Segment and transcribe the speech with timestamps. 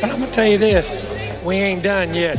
[0.00, 0.96] But I'm gonna tell you this,
[1.44, 2.38] we ain't done yet.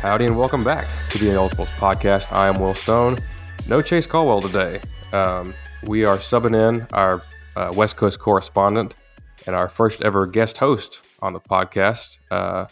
[0.00, 2.32] Howdy and welcome back to the Ineligibles podcast.
[2.32, 3.18] I am Will Stone.
[3.68, 4.80] No Chase Caldwell today.
[5.12, 7.20] Um, we are subbing in our
[7.56, 8.94] uh, West Coast correspondent
[9.48, 12.66] and our first ever guest host on the podcast, uh,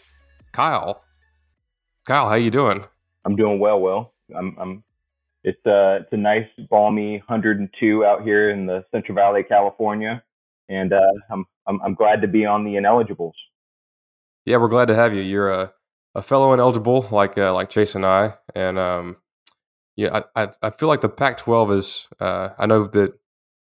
[0.53, 1.03] Kyle.
[2.09, 2.83] Kyle, how you doing?
[3.23, 4.11] I'm doing well, Will.
[4.35, 4.83] I'm, I'm
[5.43, 10.23] it's uh it's a nice balmy 102 out here in the Central Valley of California,
[10.69, 13.33] and uh, I'm, I'm I'm glad to be on the ineligibles.
[14.47, 15.21] Yeah, we're glad to have you.
[15.21, 15.71] You're a,
[16.15, 19.17] a fellow ineligible like uh, like Chase and I, and um,
[19.95, 22.07] yeah, I, I, I feel like the Pac-12 is.
[22.19, 23.13] Uh, I know that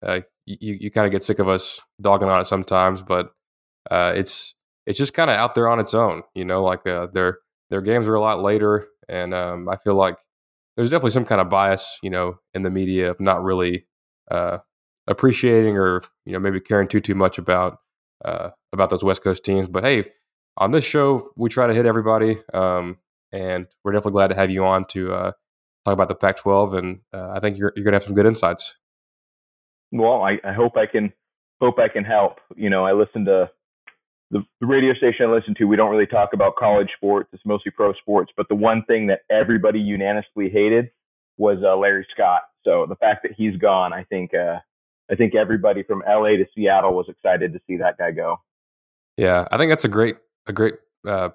[0.02, 3.34] uh, you you kind of get sick of us dogging on it sometimes, but
[3.92, 6.24] uh, it's it's just kind of out there on its own.
[6.36, 7.40] You know, like uh, their
[7.70, 10.18] their games are a lot later, and um, I feel like
[10.76, 13.86] there's definitely some kind of bias, you know, in the media of not really
[14.32, 14.60] uh,
[15.08, 17.80] appreciating or you know maybe caring too too much about
[18.24, 19.68] uh, about those West Coast teams.
[19.68, 20.06] But hey,
[20.58, 22.98] on this show, we try to hit everybody, um,
[23.32, 25.32] and we're definitely glad to have you on to uh,
[25.86, 26.78] talk about the Pac-12.
[26.78, 28.78] And uh, I think you're you're gonna have some good insights.
[29.92, 31.12] Well, I, I hope I can
[31.60, 32.40] hope I can help.
[32.56, 33.50] You know, I listen to
[34.32, 35.66] the, the radio station I listen to.
[35.66, 38.32] We don't really talk about college sports; it's mostly pro sports.
[38.36, 40.90] But the one thing that everybody unanimously hated
[41.38, 42.42] was uh, Larry Scott.
[42.66, 44.60] So the fact that he's gone, I think, uh,
[45.10, 48.38] I think everybody from LA to Seattle was excited to see that guy go.
[49.18, 50.18] Yeah, I think that's a great
[50.48, 50.76] a great
[51.08, 51.30] uh,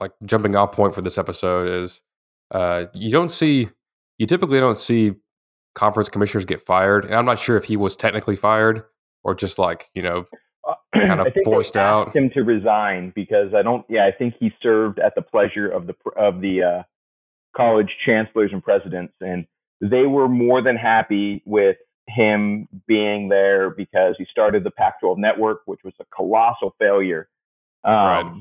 [0.00, 2.00] like jumping off point for this episode is
[2.50, 3.68] uh, you don't see
[4.18, 5.14] you typically don't see
[5.74, 8.84] conference commissioners get fired, and I'm not sure if he was technically fired
[9.24, 10.26] or just like you know
[10.94, 13.84] kind of forced out him to resign because I don't.
[13.88, 16.82] Yeah, I think he served at the pleasure of the of the uh,
[17.56, 19.46] college chancellors and presidents, and
[19.80, 21.76] they were more than happy with
[22.08, 27.28] him being there because he started the Pac-12 network, which was a colossal failure.
[27.82, 28.32] Um, right.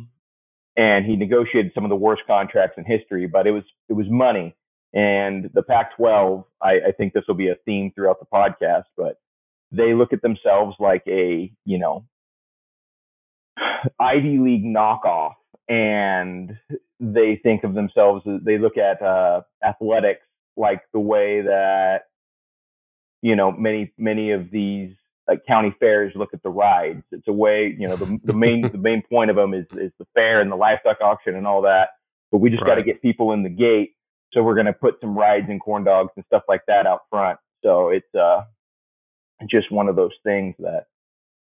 [0.75, 4.07] And he negotiated some of the worst contracts in history, but it was it was
[4.09, 4.55] money.
[4.93, 9.17] And the Pac-12, I, I think this will be a theme throughout the podcast, but
[9.71, 12.05] they look at themselves like a you know
[13.99, 15.33] Ivy League knockoff,
[15.69, 16.57] and
[16.99, 18.23] they think of themselves.
[18.25, 20.25] They look at uh, athletics
[20.55, 22.03] like the way that
[23.21, 24.91] you know many many of these
[25.27, 27.03] like county fairs look at the rides.
[27.11, 29.91] It's a way you know the the main the main point of them is is
[29.99, 31.89] the fair and the livestock auction and all that.
[32.31, 32.69] But we just right.
[32.69, 33.91] got to get people in the gate,
[34.33, 37.01] so we're going to put some rides and corn dogs and stuff like that out
[37.09, 37.39] front.
[37.63, 38.43] So it's uh
[39.49, 40.85] just one of those things that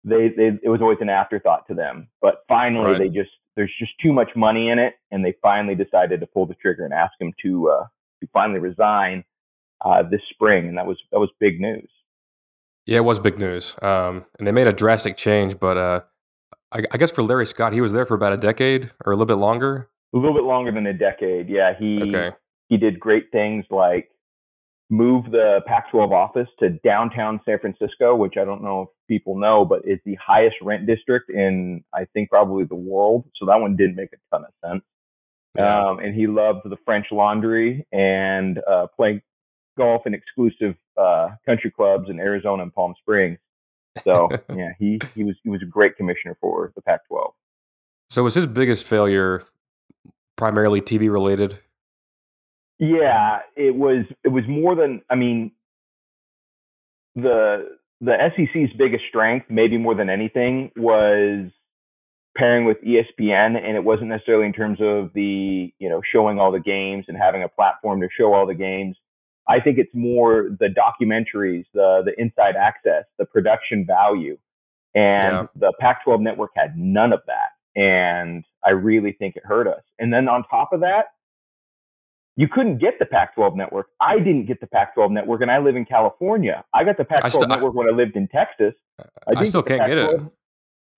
[0.06, 2.08] they, they it was always an afterthought to them.
[2.22, 3.00] But finally, right.
[3.00, 6.46] they just there's just too much money in it, and they finally decided to pull
[6.46, 7.86] the trigger and ask him to uh,
[8.22, 9.24] to finally resign
[9.84, 11.90] uh, this spring, and that was that was big news.
[12.86, 15.60] Yeah, it was big news, um, and they made a drastic change.
[15.60, 16.02] But uh,
[16.72, 19.16] I, I, guess for Larry Scott, he was there for about a decade or a
[19.16, 19.90] little bit longer.
[20.14, 21.50] A little bit longer than a decade.
[21.50, 22.36] Yeah, he okay.
[22.70, 24.12] he did great things like
[24.90, 29.66] move the Pac-12 office to downtown San Francisco, which I don't know if people know,
[29.66, 33.26] but is the highest rent district in, I think, probably the world.
[33.36, 34.84] So that one didn't make a ton of sense.
[35.58, 35.90] Yeah.
[35.90, 39.22] Um, and he loved the French Laundry and uh, playing
[39.78, 43.40] golf in exclusive uh, country clubs in Arizona and Palm Springs.
[44.04, 47.32] So yeah, he he was he was a great commissioner for the Pac-12.
[48.10, 49.44] So was his biggest failure
[50.36, 51.60] primarily TV related?
[52.80, 55.52] Yeah, it was it was more than I mean
[57.16, 61.50] the the SEC's biggest strength, maybe more than anything, was
[62.38, 66.52] pairing with ESPN, and it wasn't necessarily in terms of the you know showing all
[66.52, 68.98] the games and having a platform to show all the games.
[69.48, 74.38] I think it's more the documentaries, the the inside access, the production value,
[74.94, 75.46] and yeah.
[75.56, 79.84] the Pac-12 network had none of that, and I really think it hurt us.
[79.98, 81.06] And then on top of that,
[82.38, 83.88] you couldn't get the Pac-12 network.
[84.02, 86.64] I didn't get the Pac-12 network, and I live in California.
[86.74, 88.74] I got the Pac-12 still, network when I lived in Texas.
[89.00, 90.22] I, I still can't get it.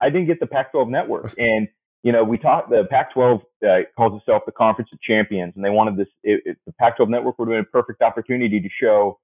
[0.00, 1.68] I didn't get the Pac-12 network, and
[2.02, 2.70] you know, we talked.
[2.70, 6.08] The Pac-12 uh, calls itself the Conference of Champions, and they wanted this.
[6.22, 9.18] It, it, the Pac-12 network would have been a perfect opportunity to show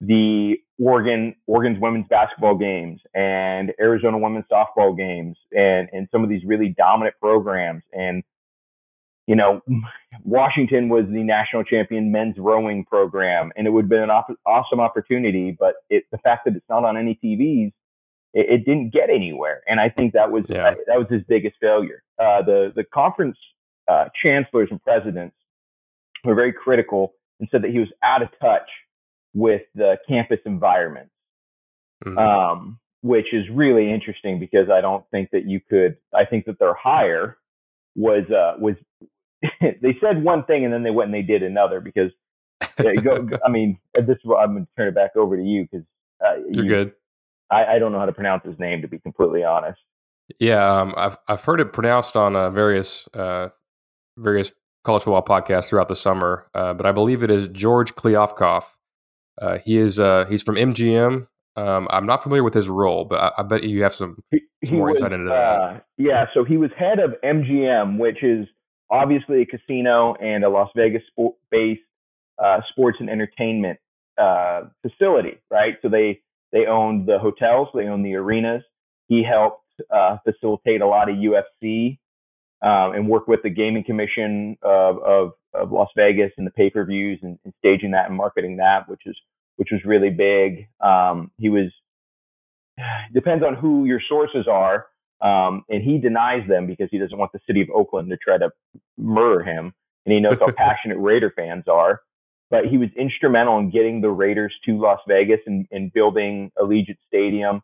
[0.00, 6.28] the Oregon Oregon's women's basketball games and Arizona women's softball games and and some of
[6.28, 8.22] these really dominant programs and
[9.26, 9.60] you know
[10.24, 14.38] Washington was the national champion men's rowing program and it would have been an op-
[14.46, 17.72] awesome opportunity but it the fact that it's not on any TVs
[18.34, 20.74] it, it didn't get anywhere and I think that was yeah.
[20.86, 23.36] that was his biggest failure uh, the the conference
[23.88, 25.36] uh, chancellors and presidents
[26.24, 28.68] were very critical and said that he was out of touch
[29.34, 31.08] with the campus environment,
[32.04, 32.18] mm-hmm.
[32.18, 35.96] um, which is really interesting because I don't think that you could.
[36.14, 37.36] I think that their hire
[37.94, 38.74] was uh, was
[39.60, 42.10] they said one thing and then they went and they did another because
[43.02, 45.86] go, I mean this I'm going to turn it back over to you because
[46.24, 46.92] uh, you're you, good.
[47.50, 49.78] I, I, don't know how to pronounce his name to be completely honest.
[50.40, 53.50] Yeah, um, I've I've heard it pronounced on uh, various uh,
[54.16, 54.52] various
[54.84, 58.64] college football podcasts throughout the summer, uh, but I believe it is George Kliavkoff.
[59.40, 61.26] Uh, he is uh, he's from MGM.
[61.56, 64.22] Um, I'm not familiar with his role, but I, I bet you have some,
[64.64, 65.34] some more was, insight into that.
[65.34, 68.46] Uh, yeah, so he was head of MGM, which is
[68.90, 71.02] obviously a casino and a Las Vegas
[71.50, 71.80] based
[72.42, 73.78] uh, sports and entertainment
[74.18, 75.74] uh, facility, right?
[75.82, 76.20] So they
[76.52, 78.62] they owned the hotels, they owned the arenas.
[79.08, 81.98] He helped uh, facilitate a lot of UFC
[82.62, 86.70] um, and work with the gaming commission of, of, of Las Vegas and the pay
[86.70, 89.16] per views and, and, staging that and marketing that, which is
[89.56, 90.68] which was really big.
[90.80, 91.70] Um, he was
[93.14, 94.86] depends on who your sources are,
[95.20, 98.38] um, and he denies them because he doesn't want the city of Oakland to try
[98.38, 98.50] to
[98.96, 99.72] murder him,
[100.04, 102.00] and he knows how passionate Raider fans are.
[102.48, 106.98] But he was instrumental in getting the Raiders to Las Vegas and, and building Allegiant
[107.08, 107.62] Stadium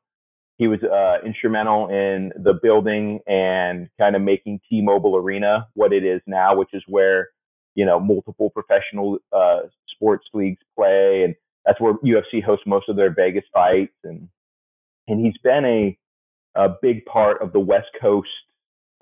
[0.63, 6.05] he was uh, instrumental in the building and kind of making T-Mobile Arena what it
[6.05, 7.31] is now, which is where
[7.75, 11.35] you know multiple professional uh, sports leagues play, and
[11.67, 13.97] that's where UFC hosts most of their Vegas fights.
[14.05, 14.29] And
[15.09, 15.99] and he's been a
[16.55, 18.29] a big part of the West Coast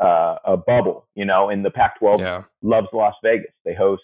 [0.01, 2.43] uh, a bubble, you know, and the Pac-12 yeah.
[2.63, 3.53] loves Las Vegas.
[3.65, 4.03] They host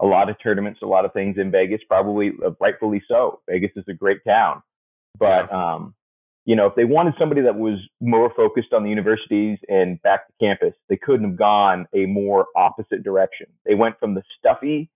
[0.00, 3.40] a lot of tournaments, a lot of things in Vegas, probably uh, rightfully so.
[3.48, 4.62] Vegas is a great town,
[5.18, 5.74] but yeah.
[5.74, 5.94] um,
[6.46, 10.26] you know, if they wanted somebody that was more focused on the universities and back
[10.28, 13.46] to campus, they couldn't have gone a more opposite direction.
[13.66, 14.88] They went from the stuffy,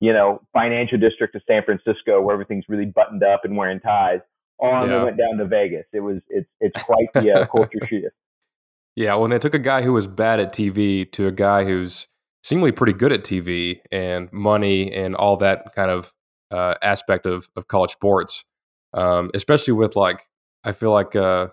[0.00, 4.20] you know, financial district of San Francisco where everything's really buttoned up and wearing ties
[4.60, 4.98] on yeah.
[4.98, 5.86] they went down to Vegas.
[5.92, 8.14] It was it's it's quite the uh, culture shift.
[8.96, 12.08] Yeah, when they took a guy who was bad at TV to a guy who's
[12.42, 16.12] seemingly pretty good at TV and money and all that kind of
[16.50, 18.44] uh, aspect of of college sports,
[18.94, 20.22] um, especially with like
[20.64, 21.48] I feel like uh,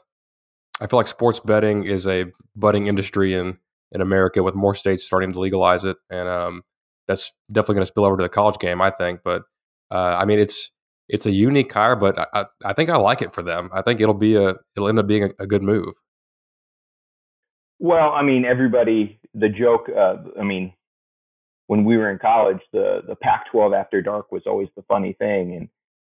[0.81, 2.25] I feel like sports betting is a
[2.55, 3.57] budding industry in
[3.91, 6.63] in America with more states starting to legalize it, and um,
[7.07, 9.21] that's definitely going to spill over to the college game, I think.
[9.23, 9.43] But
[9.91, 10.71] uh, I mean, it's
[11.07, 13.69] it's a unique hire, but I, I think I like it for them.
[13.73, 15.93] I think it'll be a it'll end up being a, a good move.
[17.79, 19.19] Well, I mean, everybody.
[19.33, 19.89] The joke.
[19.89, 20.73] Uh, I mean,
[21.67, 25.55] when we were in college, the the Pac-12 after dark was always the funny thing,
[25.55, 25.69] and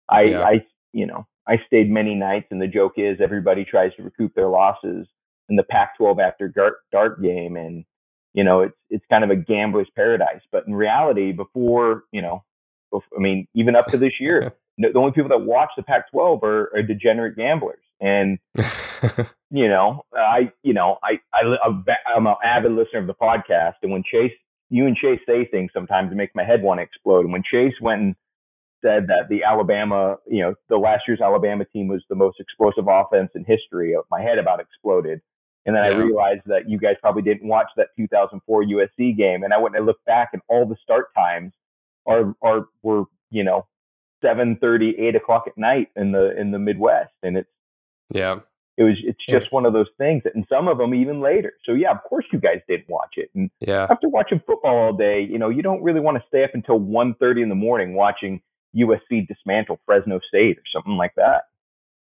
[0.09, 0.41] I yeah.
[0.41, 4.33] I you know I stayed many nights, and the joke is everybody tries to recoup
[4.33, 5.07] their losses
[5.49, 7.85] in the Pac-12 after dark, dark game, and
[8.33, 10.41] you know it's it's kind of a gambler's paradise.
[10.51, 12.43] But in reality, before you know,
[12.91, 16.43] before, I mean, even up to this year, the only people that watch the Pac-12
[16.43, 18.39] are, are degenerate gamblers, and
[19.51, 21.41] you know, I you know, I, I
[22.15, 24.31] I'm an avid listener of the podcast, and when Chase,
[24.69, 27.21] you and Chase say things sometimes it makes my head want to explode.
[27.21, 28.15] And when Chase went and
[28.83, 32.87] said that the Alabama, you know, the last year's Alabama team was the most explosive
[32.87, 33.95] offense in history.
[33.95, 35.21] Uh, my head about exploded.
[35.65, 35.91] And then yeah.
[35.91, 39.43] I realized that you guys probably didn't watch that 2004 USC game.
[39.43, 41.53] And I went and I looked back and all the start times
[42.07, 43.67] are, are, were, you know,
[44.23, 47.13] 7:30, 8 o'clock at night in the, in the Midwest.
[47.23, 47.49] And it's,
[48.13, 48.39] yeah,
[48.77, 49.49] it was, it's just yeah.
[49.51, 51.53] one of those things and some of them even later.
[51.65, 53.29] So yeah, of course you guys didn't watch it.
[53.35, 53.87] And yeah.
[53.89, 56.79] after watching football all day, you know, you don't really want to stay up until
[56.79, 58.41] 1:30 in the morning watching
[58.75, 61.43] USC dismantle Fresno State or something like that.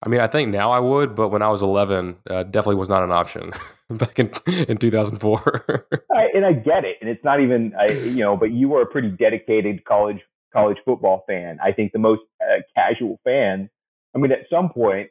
[0.03, 2.89] I mean, I think now I would, but when I was 11, uh, definitely was
[2.89, 3.53] not an option
[3.91, 5.87] back in in 2004.
[6.15, 8.83] I, and I get it, and it's not even I, you know, but you were
[8.83, 10.21] a pretty dedicated college
[10.53, 11.59] college football fan.
[11.63, 13.69] I think the most uh, casual fans.
[14.15, 15.11] I mean, at some point,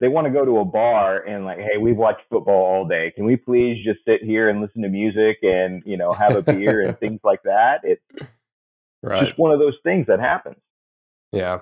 [0.00, 3.12] they want to go to a bar and like, hey, we've watched football all day.
[3.14, 6.42] Can we please just sit here and listen to music and you know have a
[6.42, 7.80] beer and things like that?
[7.82, 8.30] It's
[9.02, 9.26] right.
[9.26, 10.58] just one of those things that happens.
[11.32, 11.60] Yeah.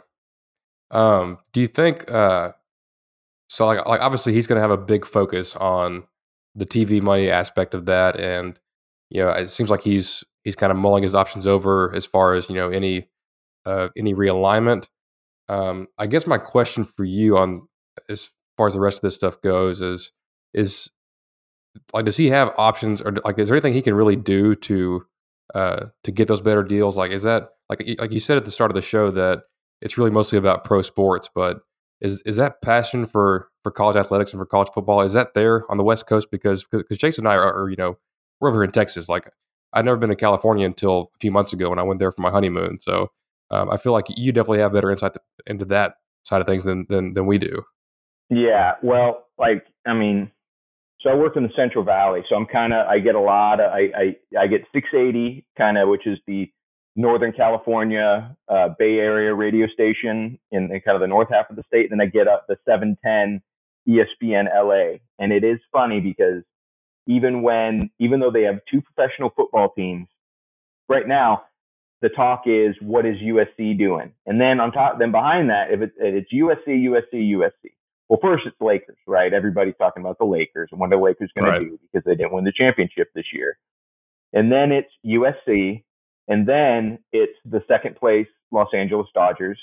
[0.90, 2.52] Um, do you think uh
[3.48, 6.04] so like like obviously he's going to have a big focus on
[6.54, 8.58] the TV money aspect of that, and
[9.10, 12.34] you know, it seems like he's he's kind of mulling his options over as far
[12.34, 13.08] as you know any
[13.66, 14.86] uh, any realignment.
[15.48, 17.66] Um, I guess my question for you on
[18.08, 20.12] as far as the rest of this stuff goes is
[20.54, 20.88] is
[21.92, 25.04] like does he have options or like is there anything he can really do to
[25.54, 28.50] uh to get those better deals like is that like like you said at the
[28.50, 29.42] start of the show that
[29.82, 31.58] it's really mostly about pro sports but
[32.00, 35.70] is is that passion for for college athletics and for college football is that there
[35.70, 37.98] on the west coast because because jason and i are, are you know
[38.40, 39.28] we're over here in texas like
[39.76, 42.22] i've never been to california until a few months ago when i went there for
[42.22, 43.10] my honeymoon so
[43.50, 45.12] um, i feel like you definitely have better insight
[45.46, 47.62] into that side of things than than, than we do
[48.30, 50.30] yeah well like i mean
[51.02, 53.60] so I work in the Central Valley, so I'm kind of I get a lot
[53.60, 56.50] of I I, I get 680 kind of which is the
[56.96, 61.56] Northern California uh, Bay Area radio station in, in, kind of the north half of
[61.56, 61.90] the state.
[61.90, 63.42] And then I get up the 710
[63.86, 66.42] ESPN LA, and it is funny because
[67.06, 70.08] even when even though they have two professional football teams,
[70.88, 71.44] right now
[72.02, 75.80] the talk is what is USC doing, and then on top then behind that if,
[75.80, 77.70] it, it's USC USC USC
[78.08, 79.32] well, first it's Lakers, right?
[79.32, 81.58] Everybody's talking about the Lakers and what are the Lakers going right.
[81.58, 83.58] to do because they didn't win the championship this year.
[84.32, 85.82] And then it's USC,
[86.28, 89.58] and then it's the second place Los Angeles Dodgers,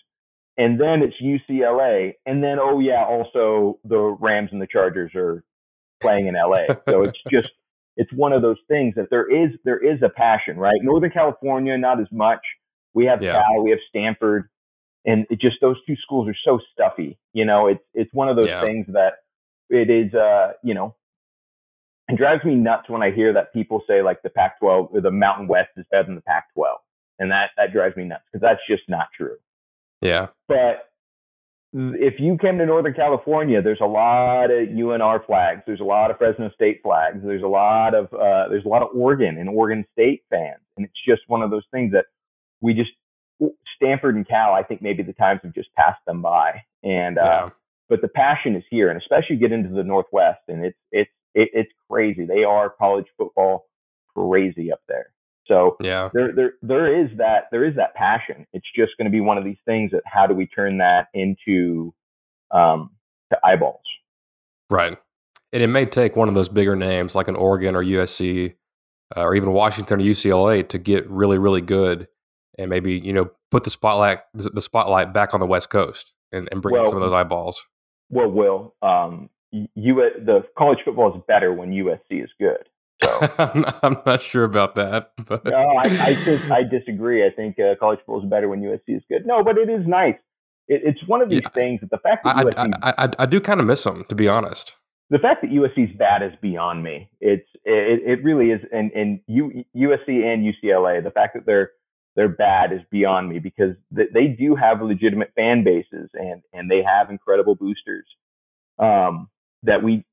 [0.58, 5.44] and then it's UCLA, and then oh yeah, also the Rams and the Chargers are
[6.04, 6.76] playing in LA.
[6.88, 7.50] So it's just
[7.98, 10.78] it's one of those things that there is there is a passion, right?
[10.82, 12.42] Northern California, not as much.
[12.94, 13.34] We have yeah.
[13.34, 14.50] Cal, we have Stanford,
[15.06, 17.18] and it just those two schools are so stuffy.
[17.34, 18.62] You know, it's it's one of those yeah.
[18.62, 19.14] things that
[19.70, 20.14] it is.
[20.14, 20.96] Uh, you know,
[22.10, 25.12] it drives me nuts when I hear that people say like the Pac-12 or the
[25.12, 26.66] Mountain West is better than the Pac-12,
[27.20, 29.38] and that that drives me nuts because that's just not true.
[30.02, 30.28] Yeah.
[30.48, 30.90] But
[31.74, 35.62] if you came to Northern California, there's a lot of UNR flags.
[35.65, 37.20] There's a lot of Fresno State flags.
[37.24, 40.86] There's a lot of uh, there's a lot of Oregon and Oregon State fans, and
[40.86, 42.06] it's just one of those things that
[42.62, 42.92] we just
[43.75, 46.62] Stanford and Cal, I think maybe the times have just passed them by.
[46.84, 47.50] And uh, yeah.
[47.89, 51.50] but the passion is here, and especially get into the Northwest, and it's it's it,
[51.53, 52.25] it's crazy.
[52.25, 53.65] They are college football
[54.15, 55.12] crazy up there.
[55.48, 58.46] So yeah, there there there is that there is that passion.
[58.54, 61.08] It's just going to be one of these things that how do we turn that
[61.14, 61.94] into
[62.52, 62.92] um,
[63.32, 63.82] to eyeballs?
[64.70, 64.98] Right,
[65.52, 68.56] and it may take one of those bigger names like an Oregon or USC
[69.16, 72.08] uh, or even Washington or UCLA to get really really good
[72.58, 76.48] and maybe you know put the spotlight the spotlight back on the West Coast and,
[76.52, 77.66] and bring well, in some of those eyeballs.
[78.10, 79.96] Well, Will, um, you
[80.26, 82.68] the college football is better when USC is good.
[83.04, 85.12] So I'm, not, I'm, not, sure about that.
[85.26, 87.26] But no, I, I, just, I disagree.
[87.26, 89.26] I think uh, college football is better when USC is good.
[89.26, 90.16] No, but it is nice.
[90.68, 91.50] It, it's one of these yeah.
[91.50, 94.06] things that the fact that I, USC, I, I, I do kind of miss them,
[94.10, 94.76] to be honest.
[95.10, 97.10] The fact that USC is bad is beyond me.
[97.20, 101.04] It's it, it really is, and and U, USC and UCLA.
[101.04, 101.72] The fact that they're
[102.16, 106.82] they're bad is beyond me because they do have legitimate fan bases and and they
[106.84, 108.06] have incredible boosters
[108.80, 109.30] um,
[109.64, 110.06] that we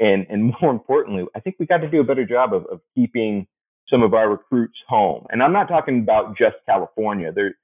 [0.00, 2.80] and and more importantly, I think we got to do a better job of, of
[2.94, 3.46] keeping
[3.88, 5.26] some of our recruits home.
[5.30, 7.32] And I'm not talking about just California.
[7.32, 7.54] There,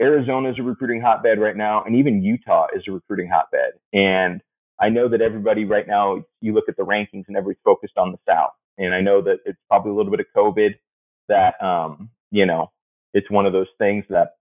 [0.00, 3.72] Arizona is a recruiting hotbed right now, and even Utah is a recruiting hotbed.
[3.92, 4.40] And
[4.80, 8.12] I know that everybody right now, you look at the rankings and everybody's focused on
[8.12, 8.52] the South.
[8.78, 10.70] And I know that it's probably a little bit of COVID
[11.28, 12.70] that, um, you know,
[13.14, 14.32] it's one of those things that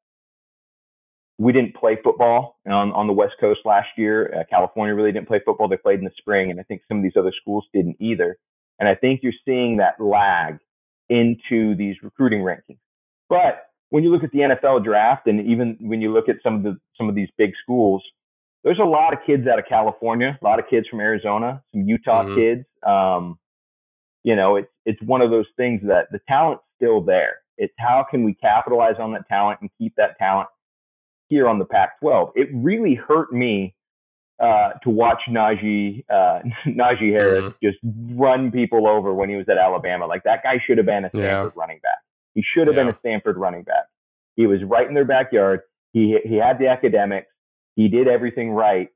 [1.42, 4.32] we didn't play football on, on the West Coast last year.
[4.32, 5.68] Uh, California really didn't play football.
[5.68, 8.38] They played in the spring, and I think some of these other schools didn't either.
[8.80, 10.60] And I think you're seeing that lag
[11.10, 12.78] into these recruiting rankings.
[13.28, 16.58] But when you look at the NFL draft, and even when you look at some
[16.58, 18.04] of the some of these big schools,
[18.64, 21.84] there's a lot of kids out of California, a lot of kids from Arizona, some
[21.88, 22.36] Utah mm-hmm.
[22.36, 22.66] kids.
[22.86, 23.40] Um,
[24.24, 27.38] you know, it's it's one of those things that the talent's still there.
[27.58, 30.48] It's how can we capitalize on that talent and keep that talent
[31.32, 32.34] here on the Pac-12.
[32.36, 33.74] It really hurt me
[34.38, 37.66] uh, to watch Najee uh, Najee Harris mm-hmm.
[37.66, 37.78] just
[38.20, 40.06] run people over when he was at Alabama.
[40.06, 41.62] Like that guy should have been a Stanford yeah.
[41.62, 42.00] running back.
[42.36, 42.84] He should have yeah.
[42.84, 43.86] been a Stanford running back.
[44.36, 45.62] He was right in their backyard.
[45.94, 47.28] He he had the academics.
[47.76, 48.90] He did everything right,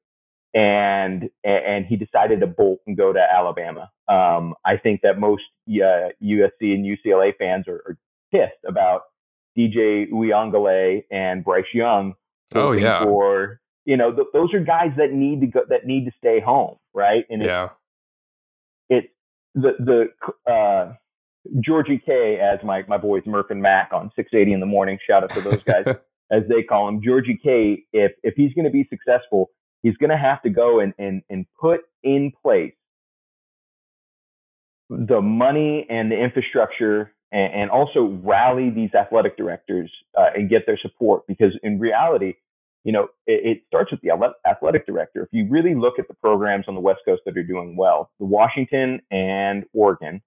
[0.54, 3.92] and and he decided to bolt and go to Alabama.
[4.08, 7.98] Um, I think that most uh, USC and UCLA fans are, are
[8.32, 9.04] pissed about
[9.58, 12.14] DJ Uiagalelei and Bryce Young.
[12.54, 13.04] Oh yeah.
[13.04, 16.40] For you know, th- those are guys that need to go, that need to stay
[16.40, 17.26] home, right?
[17.30, 17.70] And yeah,
[18.90, 19.12] it,
[19.54, 20.10] the
[20.46, 20.94] the uh,
[21.64, 24.98] Georgie K, as my my boys Murph and Mac on 680 in the morning.
[25.08, 25.86] Shout out to those guys,
[26.32, 27.84] as they call him, Georgie K.
[27.94, 29.52] If if he's going to be successful,
[29.84, 32.74] he's going to have to go and and and put in place
[34.90, 40.66] the money and the infrastructure and, and also rally these athletic directors uh, and get
[40.66, 42.34] their support because in reality,
[42.84, 44.12] you know, it, it, starts with the
[44.48, 45.24] athletic director.
[45.24, 48.12] If you really look at the programs on the West Coast that are doing well,
[48.20, 50.22] the Washington and Oregon,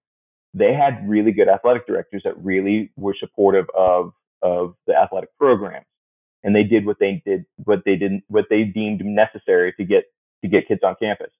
[0.54, 5.86] they had really good athletic directors that really were supportive of of the athletic programs,
[6.42, 10.04] and they did what they did, what they didn't, what they deemed necessary to get
[10.42, 11.30] to get kids on campus.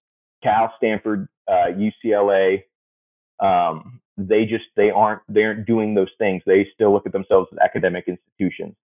[0.42, 2.62] Cal, Stanford, uh, UCLA,
[3.40, 6.42] um, they just they aren't they aren't doing those things.
[6.44, 8.74] They still look at themselves as academic institutions.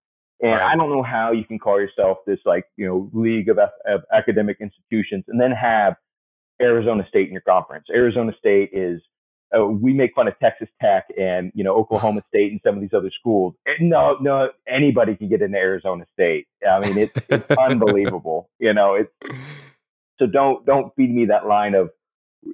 [0.40, 0.72] And right.
[0.72, 4.02] I don't know how you can call yourself this like you know league of, of
[4.12, 5.96] academic institutions and then have
[6.62, 7.86] Arizona State in your conference.
[7.92, 9.00] Arizona State is
[9.56, 12.80] uh, we make fun of Texas Tech and you know Oklahoma State and some of
[12.80, 13.54] these other schools.
[13.80, 16.46] No, no, anybody can get into Arizona State.
[16.68, 18.50] I mean, it's it's unbelievable.
[18.60, 19.12] You know, it's
[20.18, 21.90] so don't don't feed me that line of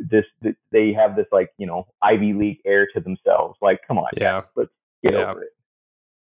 [0.09, 0.25] this.
[0.73, 3.59] They have this like you know Ivy League air to themselves.
[3.61, 4.71] Like, come on, yeah, let's
[5.03, 5.31] get yeah.
[5.31, 5.51] over it.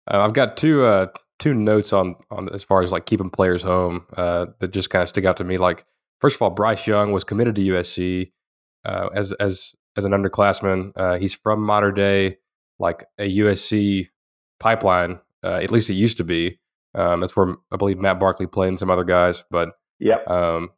[0.10, 1.08] Uh, I've got two uh,
[1.40, 5.04] two notes on on as far as like keeping players home uh, that just kind
[5.04, 5.58] of stick out to me.
[5.58, 5.86] Like,
[6.22, 8.32] first of all, Bryce Young was committed to USC
[8.86, 10.92] uh, as as as an underclassman.
[10.96, 12.38] Uh, he's from modern day,
[12.80, 14.08] like a USC
[14.60, 15.20] pipeline.
[15.44, 16.60] Uh, at least it used to be.
[16.96, 19.44] Um, that's where I believe Matt Barkley played and some other guys.
[19.52, 20.70] But yeah, um,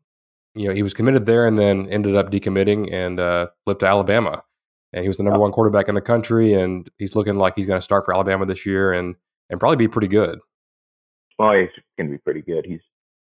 [0.56, 3.88] you know, he was committed there and then ended up decommitting and uh, flipped to
[3.88, 4.44] Alabama.
[4.92, 7.68] And he was the number one quarterback in the country, and he's looking like he's
[7.68, 9.16] going to start for Alabama this year and
[9.50, 10.40] and probably be pretty good.
[11.38, 12.66] Well, he's going to be pretty good.
[12.66, 12.82] He's,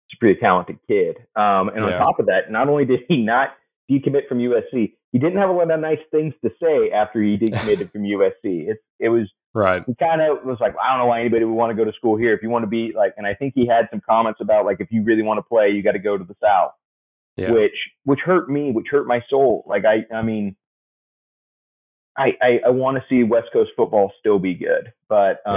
[0.07, 1.17] he's a pretty talented kid.
[1.35, 3.49] Um, and on top of that, not only did he not
[3.89, 7.37] decommit from USC, he didn't have a lot of nice things to say after he
[7.37, 8.69] decommitted from USC.
[8.69, 9.83] It it was right.
[9.85, 11.95] He kind of was like, I don't know why anybody would want to go to
[11.95, 12.33] school here.
[12.33, 14.77] If you want to be like, and I think he had some comments about like,
[14.79, 16.71] if you really want to play, you got to go to the South,
[17.37, 17.51] yeah.
[17.51, 19.63] which which hurt me, which hurt my soul.
[19.67, 20.55] Like I I mean.
[22.17, 25.55] I, I, I want to see West Coast football still be good, but um,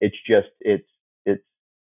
[0.00, 0.08] yeah.
[0.08, 0.88] it's just it's
[1.24, 1.42] it's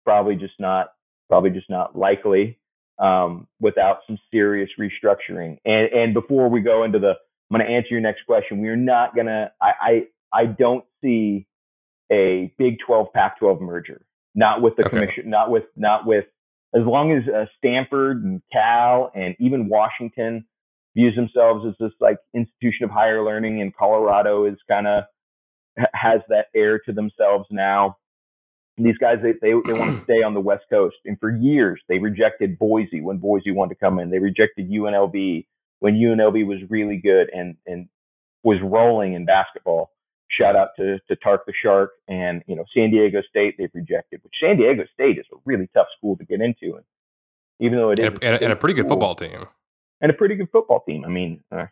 [0.03, 0.87] probably just not
[1.29, 2.59] probably just not likely
[2.99, 5.57] um, without some serious restructuring.
[5.65, 7.13] And and before we go into the,
[7.49, 8.61] I'm going to answer your next question.
[8.61, 9.51] We're not going to.
[9.61, 11.47] I, I I don't see
[12.11, 14.05] a Big 12 Pac-12 merger.
[14.33, 14.99] Not with the okay.
[14.99, 15.29] commission.
[15.29, 16.25] Not with not with.
[16.75, 20.45] As long as uh, Stanford and Cal and even Washington
[20.95, 25.05] views themselves as this like institution of higher learning, and Colorado is kind of
[25.93, 27.97] has that air to themselves now
[28.77, 30.97] these guys they, they, they want to stay on the west coast.
[31.05, 34.09] And for years they rejected boise when boise wanted to come in.
[34.09, 35.45] They rejected unlv
[35.79, 37.87] when unlv was really good and and
[38.43, 39.91] was rolling in basketball
[40.37, 44.19] shout out to to tark the shark and you know san diego state they've rejected
[44.23, 46.83] which san diego state is a really tough school to get into and
[47.59, 49.45] even though it is and a, and a pretty good football team
[50.01, 51.65] and a pretty good football team i mean uh,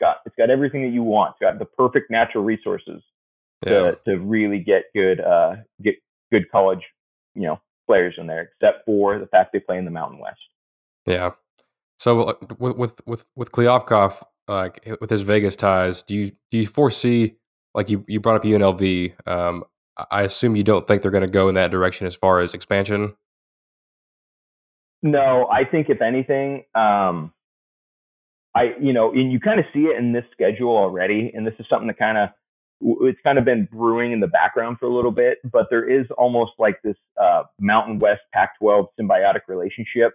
[0.00, 3.02] got it's got everything that you want it's got the perfect natural resources
[3.64, 4.12] to, yeah.
[4.12, 5.96] to really get good uh get
[6.30, 6.82] good college,
[7.34, 10.40] you know, players in there, except for the fact they play in the Mountain West.
[11.06, 11.32] Yeah.
[11.98, 13.50] So uh, with with with with
[14.48, 17.36] like with his Vegas ties, do you do you foresee
[17.74, 19.28] like you you brought up UNLV?
[19.28, 19.64] Um,
[20.10, 22.54] I assume you don't think they're going to go in that direction as far as
[22.54, 23.14] expansion.
[25.02, 27.32] No, I think if anything, um,
[28.54, 31.54] I you know, and you kind of see it in this schedule already, and this
[31.58, 32.28] is something that kind of
[32.82, 36.06] it's kind of been brewing in the background for a little bit, but there is
[36.16, 40.14] almost like this uh, Mountain West Pac-12 symbiotic relationship,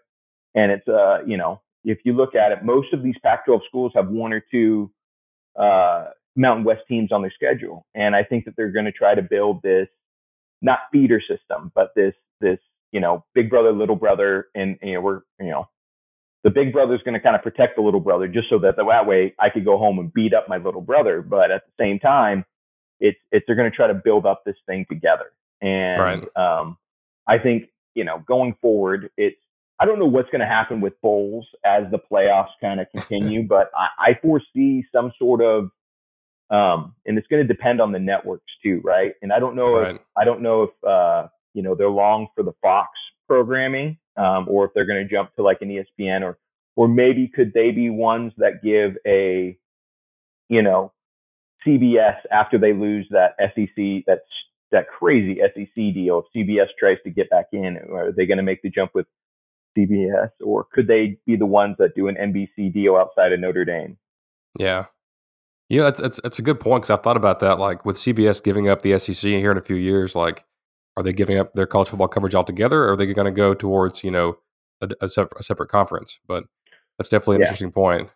[0.56, 3.92] and it's uh you know if you look at it, most of these Pac-12 schools
[3.96, 4.92] have one or two
[5.56, 9.16] uh, Mountain West teams on their schedule, and I think that they're going to try
[9.16, 9.88] to build this
[10.62, 12.60] not feeder system, but this this
[12.92, 15.68] you know big brother little brother, and you know we're you know
[16.44, 19.08] the big brother's going to kind of protect the little brother just so that that
[19.08, 22.00] way I could go home and beat up my little brother, but at the same
[22.00, 22.46] time
[23.00, 25.32] it's it's they're going to try to build up this thing together.
[25.62, 26.38] And right.
[26.38, 26.78] um,
[27.28, 29.38] I think you know going forward, it's
[29.80, 33.44] I don't know what's going to happen with bowls as the playoffs kind of continue,
[33.44, 35.70] but I, I foresee some sort of
[36.50, 39.14] um, and it's going to depend on the networks too, right?
[39.22, 39.96] And I don't know right.
[39.96, 42.90] if I don't know if uh, you know they're long for the Fox
[43.28, 46.38] programming um, or if they're going to jump to like an ESPN or
[46.76, 49.58] or maybe could they be ones that give a
[50.50, 50.92] you know
[51.66, 54.20] CBS after they lose that SEC that
[54.72, 56.24] that crazy SEC deal.
[56.34, 59.08] If CBS tries to get back in, are they going to make the jump with
[59.78, 63.66] CBS, or could they be the ones that do an NBC deal outside of Notre
[63.66, 63.98] Dame?
[64.58, 64.86] Yeah,
[65.70, 67.60] yeah, that's that's, that's a good point because I thought about that.
[67.60, 70.46] Like with CBS giving up the SEC here in a few years, like
[70.98, 73.54] are they giving up their college football coverage altogether, or are they going to go
[73.54, 74.38] towards you know
[74.82, 76.20] a, a, separate, a separate conference?
[76.28, 76.46] But
[76.98, 77.48] that's definitely an yeah.
[77.48, 78.10] interesting point.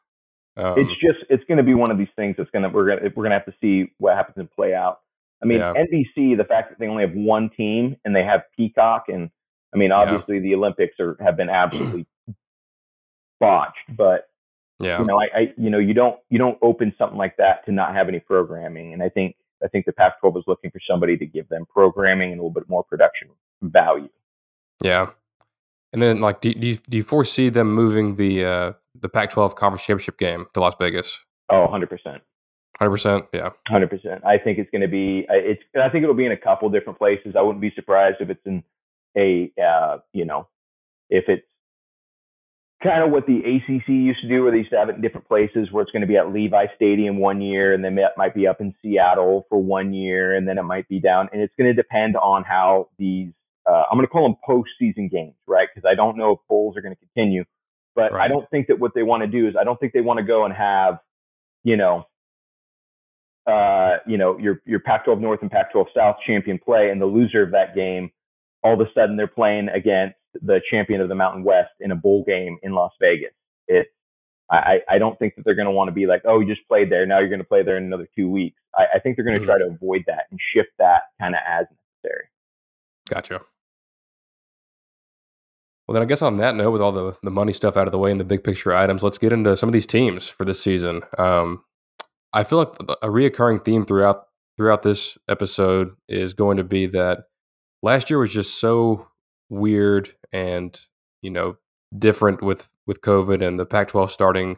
[0.57, 2.85] Um, it's just it's going to be one of these things that's going to we're
[2.85, 4.99] going to we're going to have to see what happens and play out.
[5.41, 5.73] I mean, Yeah.
[5.73, 9.29] NBC, the fact that they only have one team and they have Peacock, and
[9.73, 12.05] I mean, obviously the Olympics are have been absolutely
[13.39, 14.28] botched, but
[14.79, 17.65] yeah, you know, I, I you know you don't you don't open something like that
[17.65, 20.79] to not have any programming, and I think I think the Pac-12 is looking for
[20.89, 23.27] somebody to give them programming and a little bit more production
[23.61, 24.09] value.
[24.81, 25.07] yeah.
[25.91, 29.55] And then, like, do, do you do you foresee them moving the uh, the Pac-12
[29.55, 31.17] conference championship game to Las Vegas?
[31.49, 32.21] Oh, 100 percent.
[32.77, 33.25] Hundred percent.
[33.33, 33.49] Yeah.
[33.67, 34.23] Hundred percent.
[34.23, 35.25] I think it's going to be.
[35.29, 35.63] I- It's.
[35.75, 37.33] I think it'll be in a couple different places.
[37.35, 38.63] I wouldn't be surprised if it's in
[39.17, 39.51] a.
[39.61, 40.47] Uh, you know,
[41.09, 41.48] if it's
[42.81, 45.01] kind of what the ACC used to do, where they used to have it in
[45.01, 48.11] different places, where it's going to be at Levi Stadium one year, and then it
[48.15, 51.29] might be up in Seattle for one year, and then it might be down.
[51.33, 53.31] And it's going to depend on how these.
[53.69, 55.67] Uh, I'm going to call them postseason games, right?
[55.73, 57.43] Because I don't know if bowls are going to continue,
[57.95, 60.01] but I don't think that what they want to do is I don't think they
[60.01, 60.99] want to go and have,
[61.63, 62.05] you know,
[63.45, 67.43] uh, you know, your your Pac-12 North and Pac-12 South champion play, and the loser
[67.43, 68.09] of that game,
[68.63, 71.95] all of a sudden they're playing against the champion of the Mountain West in a
[71.95, 73.33] bowl game in Las Vegas.
[73.67, 73.87] It,
[74.51, 76.67] I, I don't think that they're going to want to be like, oh, you just
[76.67, 78.59] played there, now you're going to play there in another two weeks.
[78.75, 79.47] I, I think they're going to Mhm.
[79.47, 81.65] try to avoid that and shift that kind of as
[82.03, 82.25] necessary.
[83.09, 83.41] Gotcha.
[85.87, 87.91] Well, then I guess on that note, with all the, the money stuff out of
[87.91, 90.45] the way and the big picture items, let's get into some of these teams for
[90.45, 91.01] this season.
[91.17, 91.63] Um,
[92.31, 94.25] I feel like a reoccurring theme throughout
[94.55, 97.19] throughout this episode is going to be that
[97.81, 99.07] last year was just so
[99.49, 100.79] weird and
[101.21, 101.57] you know
[101.97, 104.57] different with with COVID and the Pac-12 starting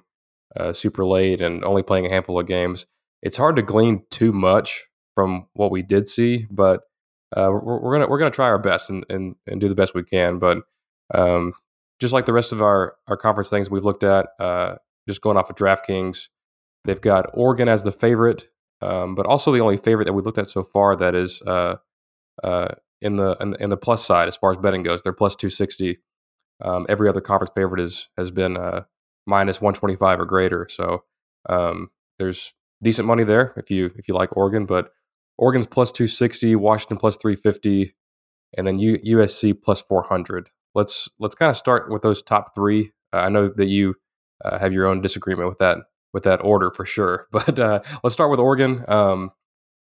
[0.55, 2.85] uh, super late and only playing a handful of games.
[3.21, 6.81] It's hard to glean too much from what we did see, but
[7.35, 9.93] uh, we're, we're gonna we're gonna try our best and, and, and do the best
[9.93, 10.39] we can.
[10.39, 10.59] But
[11.13, 11.53] um,
[11.99, 14.75] just like the rest of our our conference things we've looked at, uh,
[15.07, 16.27] just going off of DraftKings,
[16.85, 18.47] they've got Oregon as the favorite,
[18.81, 21.75] um, but also the only favorite that we looked at so far that is uh,
[22.43, 22.69] uh,
[23.01, 25.01] in the in, in the plus side as far as betting goes.
[25.01, 25.99] They're plus two sixty.
[26.63, 28.83] Um, every other conference favorite is has been uh,
[29.25, 30.67] minus one twenty five or greater.
[30.69, 31.03] So
[31.49, 34.91] um, there's decent money there if you if you like Oregon, but
[35.37, 37.95] Oregon's plus 260, Washington plus 350,
[38.57, 40.51] and then U- USC plus 400.
[40.75, 42.91] Let's let's kind of start with those top three.
[43.11, 43.95] Uh, I know that you
[44.45, 45.79] uh, have your own disagreement with that
[46.13, 48.85] with that order for sure, but uh, let's start with Oregon.
[48.87, 49.31] Um,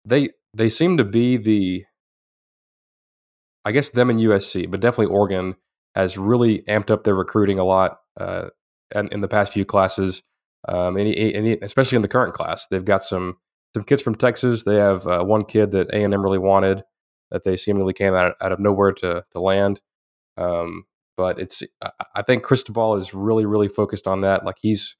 [0.04, 1.84] they they seem to be the,
[3.68, 5.54] I guess them and USC, but definitely Oregon
[5.94, 8.48] has really amped up their recruiting a lot uh,
[8.94, 10.22] in, in the past few classes,
[10.66, 12.66] um, and, and especially in the current class.
[12.68, 13.36] They've got some
[13.76, 14.64] some kids from Texas.
[14.64, 16.82] They have uh, one kid that A and M really wanted
[17.30, 19.82] that they seemingly came out, out of nowhere to to land.
[20.38, 20.84] Um,
[21.18, 24.46] but it's I- I think Cristobal is really really focused on that.
[24.46, 24.96] Like he's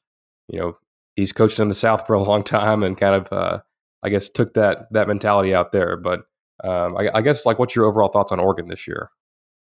[0.48, 0.76] you know
[1.16, 3.60] he's coached in the South for a long time and kind of uh,
[4.02, 5.96] I guess took that that mentality out there.
[5.96, 6.20] But
[6.64, 9.10] um, I, I guess like what's your overall thoughts on Oregon this year?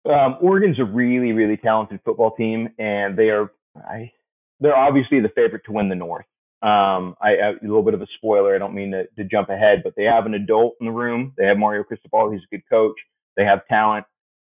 [0.06, 4.12] Um, Oregon's a really, really talented football team, and they are I,
[4.60, 6.26] they're obviously the favorite to win the North.
[6.62, 8.54] Um, I, I, a little bit of a spoiler.
[8.54, 11.34] I don't mean to, to jump ahead, but they have an adult in the room.
[11.36, 12.30] They have Mario Cristobal.
[12.30, 12.96] He's a good coach.
[13.36, 14.06] They have talent.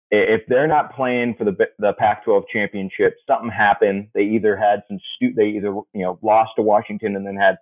[0.10, 4.08] If they're not playing for the the Pac-12 championship, something happened.
[4.13, 7.58] They either had some stu- they either you know lost to Washington and then had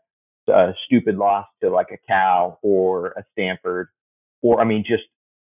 [0.48, 3.88] a stupid loss to like a Cal or a Stanford,
[4.46, 5.04] or I mean just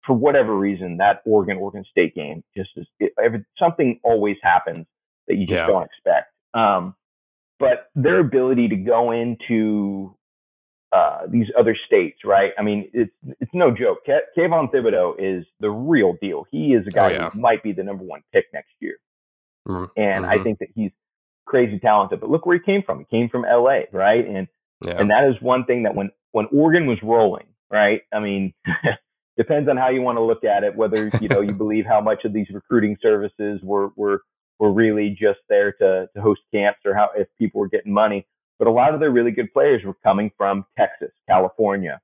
[0.07, 4.87] for whatever reason, that Oregon Oregon State game just is it, every, something always happens
[5.27, 5.67] that you just Yeah.
[5.67, 6.33] don't expect.
[6.55, 6.95] Um,
[7.59, 10.15] but their ability to go into
[10.93, 12.51] uh, these other states, right?
[12.59, 13.99] I mean, it's it's no joke.
[14.05, 16.45] Ke- Kayvon Thibodeaux is the real deal.
[16.51, 17.31] He is a guy Oh, yeah.
[17.33, 18.97] who might be the number one pick next year,
[19.67, 20.43] Mm, and I mhm.
[20.43, 20.91] think that he's
[21.45, 22.21] crazy talented.
[22.21, 22.99] But look where he came from.
[22.99, 24.25] He came from L.A., right?
[24.27, 24.47] And
[24.85, 28.01] Yeah, and that is one thing that when when Oregon was rolling, right?
[28.13, 28.53] I mean,
[29.37, 30.75] depends on how you want to look at it.
[30.75, 34.21] Whether you know you believe how much of these recruiting services were were
[34.59, 38.25] were really just there to to host camps, or how if people were getting money.
[38.59, 42.01] But a lot of their really good players were coming from Texas, California,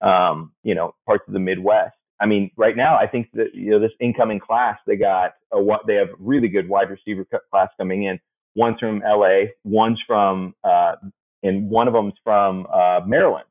[0.00, 1.96] um, you know, parts of the Midwest.
[2.20, 5.60] I mean, right now, I think that you know this incoming class, they got a
[5.60, 8.20] what they have really good wide receiver class coming in.
[8.54, 10.94] One's from LA, one's from uh,
[11.42, 13.46] and one of them's from uh, Maryland.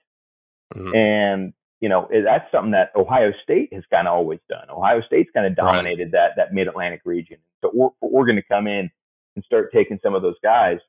[0.76, 0.96] Mhm.
[0.96, 4.70] And you know that's something that Ohio State has kind of always done.
[4.70, 5.74] Ohio State's kind of Right.
[5.74, 7.38] dominated that that Mid Atlantic region.
[7.62, 8.90] So for Oregon to come in
[9.36, 10.80] and start taking some of those guys,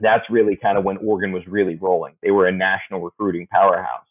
[0.00, 2.14] that's really kind of when Oregon was really rolling.
[2.22, 4.06] They were a national recruiting powerhouse,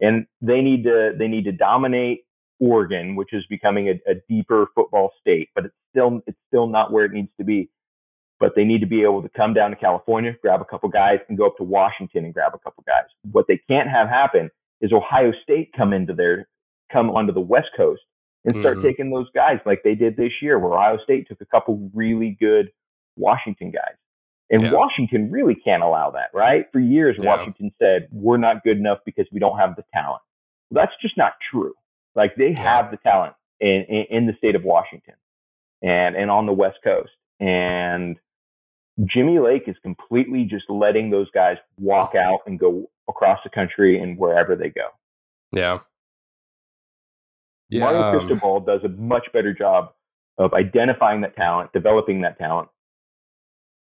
[0.00, 2.24] and they need to they need to dominate
[2.60, 6.92] Oregon, which is becoming a, a deeper football state, but it's still it's still not
[6.92, 7.70] where it needs to be.
[8.40, 11.18] But they need to be able to come down to California, grab a couple guys,
[11.28, 13.04] and go up to Washington and grab a couple guys.
[13.30, 16.48] What they can't have happen is Ohio State come into their
[16.92, 18.02] come onto the West Coast
[18.44, 18.86] and start mm-hmm.
[18.86, 22.36] taking those guys like they did this year, where Ohio State took a couple really
[22.38, 22.70] good
[23.16, 23.96] Washington guys.
[24.50, 24.72] And yeah.
[24.72, 26.66] Washington really can't allow that, right?
[26.72, 27.26] For years, yeah.
[27.28, 30.22] Washington said, we're not good enough because we don't have the talent.
[30.70, 31.74] Well, that's just not true.
[32.14, 32.62] Like they yeah.
[32.62, 35.14] have the talent in, in, in the state of Washington
[35.82, 37.10] and, and on the West Coast.
[37.40, 38.16] And
[39.04, 44.00] Jimmy Lake is completely just letting those guys walk out and go across the country
[44.00, 44.88] and wherever they go.
[45.52, 45.78] Yeah.
[47.70, 49.92] yeah Mario um, Cristobal does a much better job
[50.36, 52.68] of identifying that talent, developing that talent,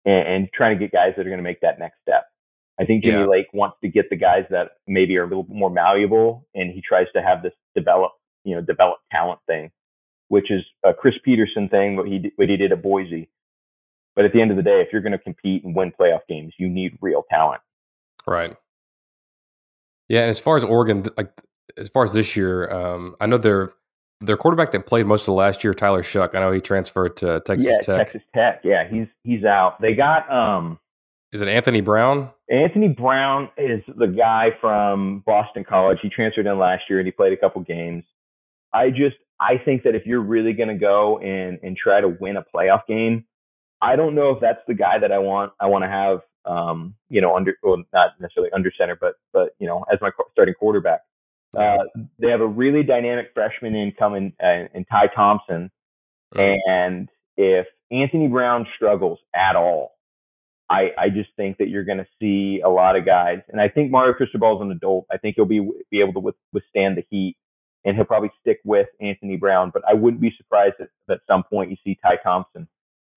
[0.05, 2.25] and, and trying to get guys that are going to make that next step.
[2.79, 3.25] I think Jimmy yeah.
[3.25, 6.71] Lake wants to get the guys that maybe are a little bit more malleable, and
[6.71, 8.11] he tries to have this develop,
[8.43, 9.71] you know, develop talent thing,
[10.27, 13.29] which is a Chris Petersen thing, what he what he did at Boise.
[14.15, 16.21] But at the end of the day, if you're going to compete and win playoff
[16.29, 17.61] games, you need real talent.
[18.25, 18.55] Right.
[20.07, 21.31] Yeah, and as far as Oregon, like
[21.77, 23.73] as far as this year, um, I know their
[24.21, 26.33] their quarterback that played most of the last year, Tyler Shough.
[26.33, 27.97] I know he transferred to Texas yeah, Tech.
[27.97, 28.61] Texas Tech.
[28.63, 29.81] Yeah, he's he's out.
[29.81, 30.79] They got um.
[31.31, 32.29] Is it Anthony Brown?
[32.49, 35.97] Anthony Brown is the guy from Boston College.
[36.01, 38.03] He transferred in last year and he played a couple games.
[38.73, 42.07] I just I think that if you're really going to go and and try to
[42.07, 43.25] win a playoff game,
[43.81, 45.53] I don't know if that's the guy that I want.
[45.59, 49.55] I want to have, um, you know, under well, not necessarily under center, but but
[49.59, 51.01] you know, as my starting quarterback.
[51.55, 51.85] Uh,
[52.19, 55.71] they have a really dynamic freshman in coming uh, in Ty Thompson,
[56.33, 57.07] and
[57.37, 59.95] if Anthony Brown struggles at all,
[60.69, 63.69] I I just think that you're going to see a lot of guys, and I
[63.69, 65.05] think Mario Cristobal is an adult.
[65.11, 67.37] I think he'll be be able to withstand the heat,
[67.85, 69.71] and he'll probably stick with Anthony Brown.
[69.73, 72.67] But I wouldn't be surprised if at some point you see Ty Thompson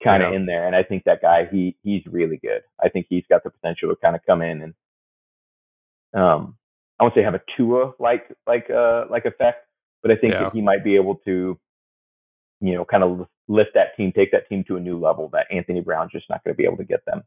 [0.03, 0.37] kind of yeah.
[0.37, 0.67] in there.
[0.67, 2.63] And I think that guy, he he's really good.
[2.83, 4.75] I think he's got the potential to kind of come in and
[6.15, 6.57] um
[6.99, 9.67] I won't say have a Tua like like uh like effect,
[10.03, 10.45] but I think yeah.
[10.45, 11.59] that he might be able to,
[12.61, 15.47] you know, kind of lift that team, take that team to a new level that
[15.51, 17.23] Anthony Brown's just not going to be able to get them.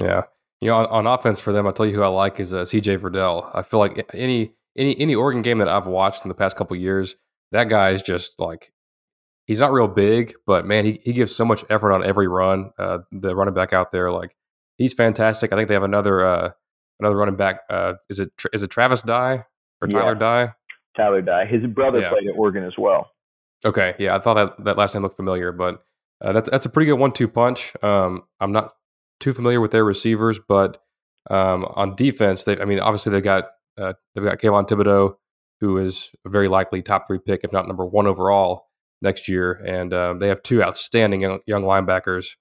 [0.00, 0.22] Yeah.
[0.60, 2.62] You know, on, on offense for them, I'll tell you who I like is uh,
[2.62, 3.50] CJ Verdell.
[3.54, 6.76] I feel like any any any Oregon game that I've watched in the past couple
[6.76, 7.16] years,
[7.52, 8.72] that guy is just like
[9.46, 12.70] he's not real big, but man, he, he gives so much effort on every run.
[12.78, 14.36] Uh, the running back out there, like
[14.76, 15.52] he's fantastic.
[15.52, 16.50] I think they have another uh,
[17.00, 17.60] another running back.
[17.70, 19.44] Uh, is it is it Travis Dye
[19.80, 20.18] or Tyler yeah.
[20.18, 20.52] Dye?
[20.96, 21.46] Tyler Dye.
[21.46, 22.10] His brother yeah.
[22.10, 23.10] played at Oregon as well.
[23.64, 25.82] Okay, yeah, I thought that, that last name looked familiar, but
[26.20, 27.72] uh, that's that's a pretty good one-two punch.
[27.82, 28.72] Um, I'm not
[29.18, 30.82] too familiar with their receivers, but
[31.30, 35.16] um, on defense, they I mean, obviously they've got uh, they've got Kayvon Thibodeaux,
[35.60, 38.65] who is a very likely top three pick, if not number one overall
[39.06, 42.34] next year, and um, they have two outstanding young, young linebackers,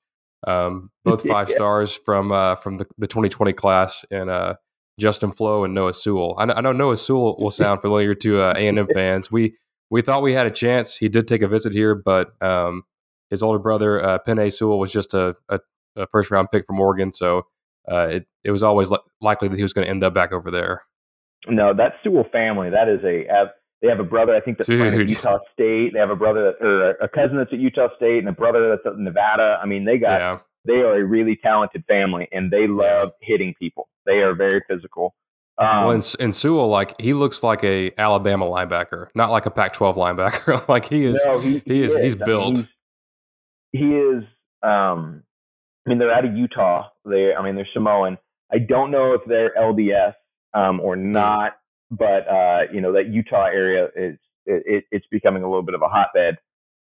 [0.45, 1.56] um, both five yeah.
[1.56, 4.56] stars from uh, from the, the 2020 class, and uh,
[4.99, 6.36] Justin Flowe and Noah Sewell.
[6.38, 9.32] I know, I know Noah Sewell will sound familiar to uh, A&M fans.
[9.32, 9.56] We
[9.89, 10.97] we thought we had a chance.
[10.97, 12.84] He did take a visit here, but um,
[13.30, 15.60] his older brother uh, Penei Sewell was just a, a,
[15.95, 17.43] a, first round pick from Oregon, so
[17.89, 20.34] uh, it it was always li- likely that he was going to end up back
[20.34, 20.82] over there.
[21.47, 22.71] No, that Sewell family.
[22.71, 23.28] That is a
[23.81, 24.79] they have a brother, I think, that's Dude.
[24.79, 25.93] playing at Utah State.
[25.93, 28.69] They have a brother that, or a cousin that's at Utah State, and a brother
[28.69, 29.59] that's at Nevada.
[29.61, 30.39] I mean, they got yeah.
[30.65, 33.88] they are a really talented family, and they love hitting people.
[34.05, 35.13] They are very physical.
[35.57, 39.51] Um, well, and, and Sewell, like he looks like a Alabama linebacker, not like a
[39.51, 40.67] Pac-12 linebacker.
[40.69, 42.57] like he is, no, he, he, he, is, he's built.
[42.57, 42.69] mean,
[43.71, 44.23] he is.
[44.63, 45.23] Um,
[45.85, 46.89] I mean, they're out of Utah.
[47.05, 48.17] They, I mean, they're Samoan.
[48.51, 50.13] I don't know if they're LDS
[50.53, 51.11] um, or hmm.
[51.11, 51.53] not
[51.91, 55.82] but uh, you know that Utah area is it, it's becoming a little bit of
[55.82, 56.38] a hotbed.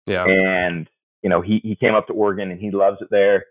[0.07, 0.25] Yeah.
[0.25, 0.88] And
[1.23, 3.47] you know he he came up to Oregon and he loves it there,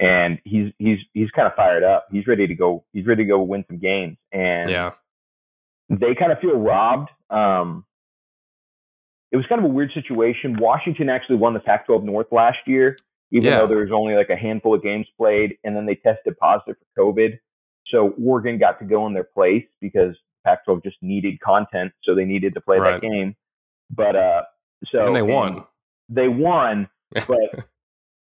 [0.00, 2.06] and he's he's he's kind of fired up.
[2.10, 2.84] He's ready to go.
[2.92, 4.16] He's ready to go win some games.
[4.32, 4.92] And yeah,
[5.88, 7.10] they kind of feel robbed.
[7.30, 7.84] Um,
[9.30, 10.58] it was kind of a weird situation.
[10.58, 12.96] Washington actually won the Pac-12 North last year,
[13.30, 13.60] even yeah.
[13.60, 16.76] though there was only like a handful of games played, and then they tested positive
[16.94, 17.38] for COVID.
[17.86, 22.24] So Oregon got to go in their place because Pac-12 just needed content, so they
[22.24, 23.00] needed to play right.
[23.00, 23.34] that game.
[23.90, 24.42] But uh,
[24.90, 25.54] so and they won.
[25.54, 25.64] And
[26.08, 26.88] they won,
[27.26, 27.66] but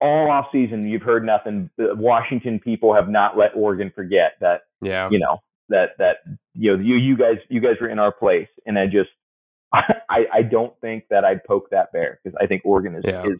[0.02, 1.70] all off season you've heard nothing.
[1.78, 4.62] The Washington people have not let Oregon forget that.
[4.82, 5.10] Yeah.
[5.10, 5.40] You know
[5.70, 6.18] that that
[6.54, 9.10] you know you you guys you guys were in our place, and I just
[9.74, 13.24] I I don't think that I'd poke that bear because I think Oregon is yeah.
[13.26, 13.40] is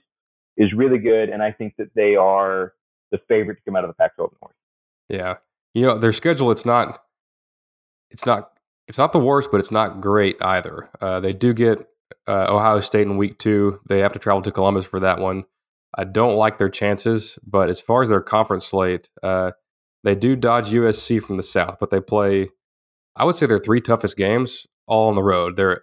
[0.58, 2.74] is really good, and I think that they are
[3.12, 4.56] the favorite to come out of the Pac-12 North.
[5.10, 5.36] Yeah,
[5.74, 6.52] you know their schedule.
[6.52, 7.04] It's not
[8.10, 8.55] it's not
[8.88, 10.90] it's not the worst, but it's not great either.
[11.02, 11.88] Uh, they do get
[12.28, 13.80] uh, Ohio State in week two.
[13.88, 15.46] They have to travel to Columbus for that one.
[15.98, 17.40] I don't like their chances.
[17.46, 19.52] But as far as their conference slate, uh,
[20.04, 22.50] they do dodge USC from the south, but they play.
[23.16, 25.56] I would say their three toughest games all on the road.
[25.56, 25.82] They're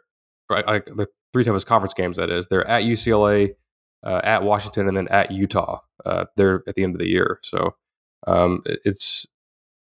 [0.51, 2.19] like the three toughest conference games.
[2.19, 3.55] That is, they're at UCLA,
[4.05, 5.81] uh, at Washington, and then at Utah.
[6.05, 7.75] Uh, they're at the end of the year, so
[8.27, 9.27] um, it's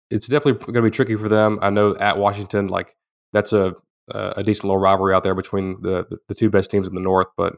[0.10, 1.58] it's definitely going to be tricky for them.
[1.62, 2.96] I know at Washington, like
[3.34, 3.76] that's a
[4.14, 7.28] a decent little rivalry out there between the the two best teams in the North,
[7.38, 7.58] but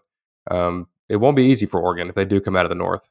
[0.49, 3.01] um, it won't be easy for Oregon if they do come out of the North.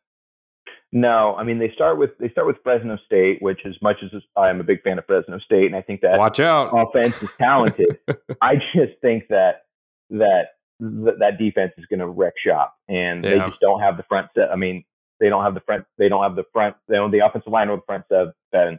[0.92, 4.10] No, I mean they start with they start with Fresno State, which as much as
[4.36, 7.30] I'm a big fan of Fresno State, and I think that watch out offense is
[7.38, 7.98] talented.
[8.42, 9.62] I just think that
[10.10, 10.48] that
[10.80, 13.30] that defense is going to wreck shop, and yeah.
[13.30, 14.50] they just don't have the front set.
[14.52, 14.84] I mean,
[15.18, 15.84] they don't have the front.
[15.96, 16.76] They don't have the front.
[16.88, 18.04] They don't the offensive line or the front
[18.52, 18.78] seven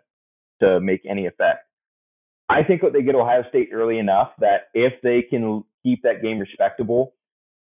[0.62, 1.66] to make any effect.
[2.50, 6.22] I think what they get Ohio State early enough that if they can keep that
[6.22, 7.14] game respectable,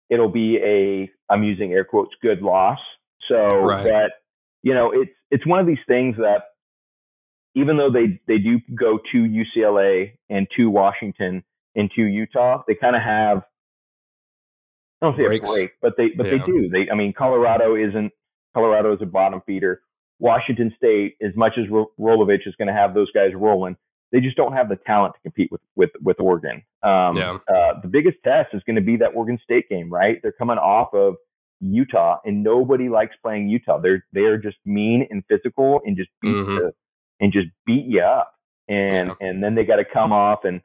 [0.09, 2.79] it'll be a I'm using air quotes good loss.
[3.29, 3.85] So right.
[3.85, 4.11] that
[4.63, 6.43] you know, it's it's one of these things that
[7.55, 12.75] even though they they do go to UCLA and to Washington and to Utah, they
[12.75, 13.43] kind of have
[15.03, 15.49] I don't say Breaks.
[15.49, 16.33] a break, but they but yeah.
[16.33, 16.69] they do.
[16.71, 18.13] They I mean, Colorado isn't
[18.55, 19.83] Colorado is a bottom feeder.
[20.19, 21.65] Washington State, as much as
[21.99, 23.77] Rolovich is going to have those guys rolling,
[24.13, 26.63] they just don't have the talent to compete with with with Oregon.
[26.83, 27.39] Um, yeah.
[27.49, 30.19] uh, the biggest test is going to be that Oregon State game, right?
[30.23, 31.17] They're coming off of
[31.61, 33.79] Utah, and nobody likes playing Utah.
[33.79, 36.53] They're they're just mean and physical and just beat mm-hmm.
[36.53, 36.73] you,
[37.21, 38.35] and just beat you up.
[38.69, 39.29] And yeah.
[39.29, 40.61] and then they got to come off and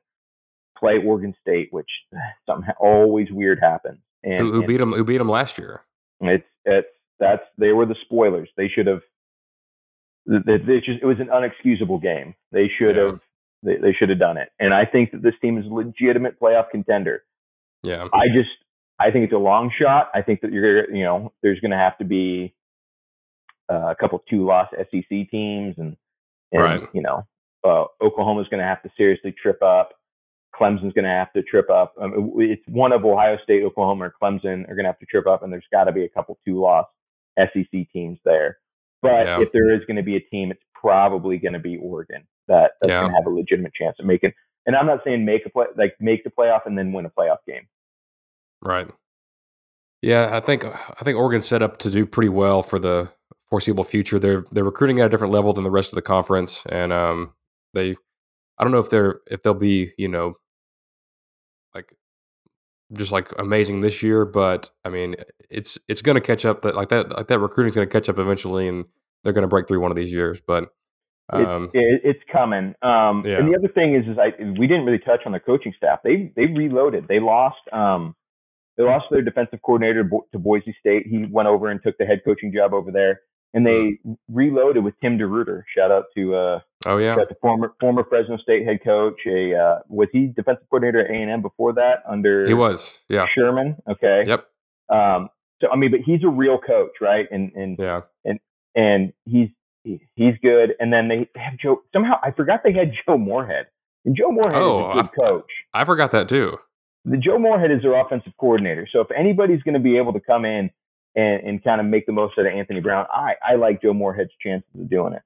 [0.78, 1.90] play Oregon State, which
[2.50, 4.00] somehow always weird happens.
[4.24, 4.94] And who, who and beat them?
[4.94, 5.82] Who beat them last year?
[6.22, 6.88] It's it's
[7.20, 8.50] that's they were the spoilers.
[8.58, 9.02] They should have.
[10.28, 12.34] It, just, it was an unexcusable game.
[12.52, 13.04] They should yeah.
[13.04, 13.20] have
[13.66, 14.50] they, they should have done it.
[14.60, 17.24] And I think that this team is a legitimate playoff contender.
[17.84, 18.08] Yeah.
[18.14, 18.50] I just
[19.00, 20.10] I think it's a long shot.
[20.14, 22.54] I think that you're, you know, there's going to have to be
[23.72, 25.98] uh, a couple two loss SEC teams, and,
[26.52, 26.82] and right.
[26.94, 27.28] you know,
[27.64, 29.90] uh, Oklahoma's going to have to seriously trip up.
[30.58, 31.94] Clemson's going to have to trip up.
[32.00, 35.28] Um, it's one of Ohio State, Oklahoma, or Clemson are going to have to trip
[35.28, 36.86] up, and there's got to be a couple two loss
[37.38, 38.60] SEC teams there.
[39.02, 39.42] But yeah.
[39.42, 42.72] if there is going to be a team, it's probably going to be Oregon that
[42.82, 43.02] that's yeah.
[43.02, 44.32] going to have a legitimate chance of making.
[44.66, 47.10] And I'm not saying make a play like make the playoff and then win a
[47.10, 47.68] playoff game.
[48.62, 48.90] Right.
[50.02, 53.10] Yeah, I think I think Oregon's set up to do pretty well for the
[53.50, 54.20] foreseeable future.
[54.20, 57.34] They're they're recruiting at a different level than the rest of the conference, and um,
[57.74, 57.96] they
[58.58, 60.36] I don't know if they're if they'll be you know
[61.74, 61.94] like
[62.94, 65.16] just like amazing this year, but I mean
[65.50, 66.62] it's it's going to catch up.
[66.62, 68.86] That like that like that recruiting's going to catch up eventually, and
[69.24, 70.42] they're going to break through one of these years.
[70.46, 70.70] But
[71.32, 72.76] um, it, it's coming.
[72.82, 73.40] Um, yeah.
[73.40, 76.00] And the other thing is, is I we didn't really touch on the coaching staff.
[76.04, 77.08] They they reloaded.
[77.08, 77.58] They lost.
[77.72, 78.16] Um,
[78.78, 81.08] they lost their defensive coordinator to Boise State.
[81.08, 83.22] He went over and took the head coaching job over there,
[83.54, 84.18] and they mm.
[84.30, 85.64] reloaded with Tim DeRuyter.
[85.76, 89.20] Shout out to uh, oh yeah, got the former former Fresno State head coach.
[89.28, 93.00] A uh, was he defensive coordinator at A and M before that under he was
[93.10, 93.78] yeah Sherman.
[93.90, 94.24] Okay.
[94.26, 94.48] Yep.
[94.90, 95.30] Um.
[95.62, 97.28] So I mean, but he's a real coach, right?
[97.32, 98.40] And and yeah, and
[98.76, 99.50] and he's
[99.84, 100.76] he's good.
[100.80, 101.82] And then they have Joe.
[101.94, 103.68] Somehow I forgot they had Joe Moorhead.
[104.06, 105.52] And Joe Moorhead oh, is a good I, coach.
[105.74, 106.60] I forgot that too
[107.06, 108.88] the Joe Moorhead is their offensive coordinator.
[108.92, 110.72] So if anybody's going to be able to come in
[111.16, 113.94] and, and kind of make the most out of Anthony Brown, I, I like Joe
[113.94, 115.22] Moorhead's chances of doing it.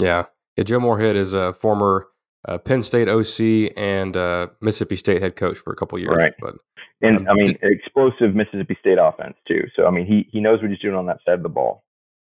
[0.00, 0.24] Yeah.
[0.60, 2.08] Yeah Joe Moorhead is a former
[2.46, 6.14] uh, Penn State OC and uh, Mississippi State head coach for a couple years.
[6.16, 6.32] Right.
[6.38, 6.56] But,
[7.02, 9.62] and um, I mean, explosive Mississippi State offense too.
[9.74, 11.84] So, I mean, he, he knows what he's doing on that side of the ball.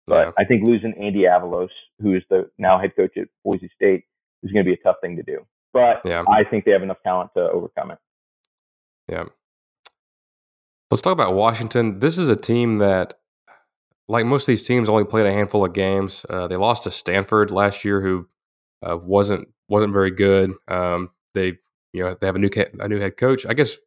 [0.08, 0.32] But yeah.
[0.40, 1.70] I think losing Andy Avalos,
[2.02, 4.06] who is the now head coach at Boise State,
[4.42, 5.46] is going to be a tough thing to do.
[5.74, 6.24] But yeah.
[6.28, 7.98] I think they have enough talent to overcome it.
[9.08, 9.26] Yeah.
[10.90, 12.00] Let's talk about Washington.
[12.00, 13.19] This is a team that,
[14.10, 16.26] like most of these teams, only played a handful of games.
[16.30, 18.28] Uh, they lost to Stanford last year, who
[18.82, 20.52] uh, wasn't wasn't very good.
[20.68, 21.60] Um, they
[21.94, 23.46] you know they have a new ca- a new head coach.
[23.46, 23.78] I guess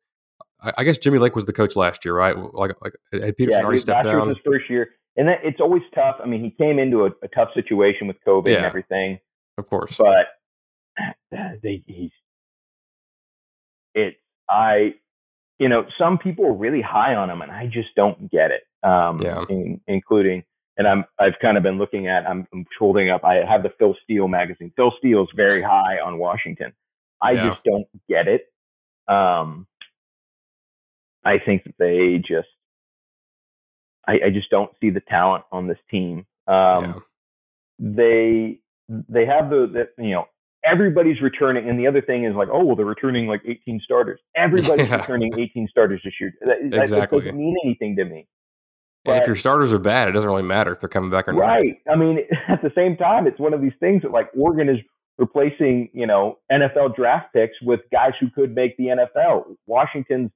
[0.62, 2.36] I, I, guess Jimmy Lake was the coach last year, right?
[2.54, 4.14] Like like had Petersen yeah, already stepped down.
[4.14, 6.16] Year was his first year, and that, it's always tough.
[6.22, 9.18] I mean, he came into a, a tough situation with COVID yeah, and everything.
[9.58, 10.28] Of course, but
[11.62, 12.10] they, he's
[13.94, 14.14] it.
[14.48, 14.94] I
[15.58, 18.62] you know, some people are really high on him, and I just don't get it.
[18.82, 19.44] Um, yeah.
[19.48, 20.42] In, including,
[20.76, 22.26] and I'm I've kind of been looking at.
[22.28, 23.24] I'm, I'm, holding up.
[23.24, 24.72] I have the Phil Steele magazine.
[24.76, 26.72] Phil Steele's very high on Washington.
[27.20, 27.48] I yeah.
[27.48, 28.42] just don't get it.
[29.08, 29.66] Um,
[31.24, 32.48] I think that they just,
[34.08, 36.26] I, I, just don't see the talent on this team.
[36.48, 36.94] Um, yeah.
[37.78, 38.58] They
[38.88, 40.26] they have the, the you know
[40.64, 41.68] everybody's returning.
[41.68, 44.20] And the other thing is like, oh, well, they're returning like 18 starters.
[44.36, 44.96] Everybody's yeah.
[44.96, 46.32] returning 18 starters this year.
[46.42, 47.00] That, exactly.
[47.00, 48.26] that doesn't mean anything to me.
[49.04, 51.32] And if your starters are bad, it doesn't really matter if they're coming back or
[51.32, 51.40] not.
[51.40, 51.76] Right.
[51.90, 54.78] I mean, at the same time, it's one of these things that like Oregon is
[55.18, 59.56] replacing, you know, NFL draft picks with guys who could make the NFL.
[59.66, 60.30] Washington's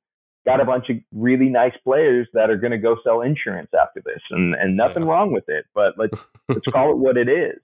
[0.45, 4.01] got a bunch of really nice players that are going to go sell insurance after
[4.05, 5.11] this, and and nothing yeah.
[5.11, 5.67] wrong with it.
[5.75, 7.61] But let's let's call it what it is.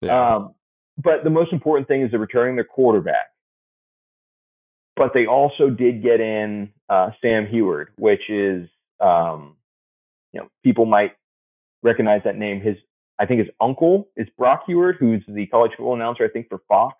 [0.00, 0.36] Yeah.
[0.36, 0.54] Um,
[0.98, 3.30] but the most important thing is they're returning their quarterback.
[4.94, 8.68] But they also did get in uh, Sam Huard, which is,
[9.00, 9.56] um,
[10.32, 11.12] you know, people might
[11.82, 12.60] recognize that name.
[12.60, 12.76] His,
[13.18, 16.60] I think his uncle is Brock Huard, who's the college football announcer, I think, for
[16.68, 16.96] Fox.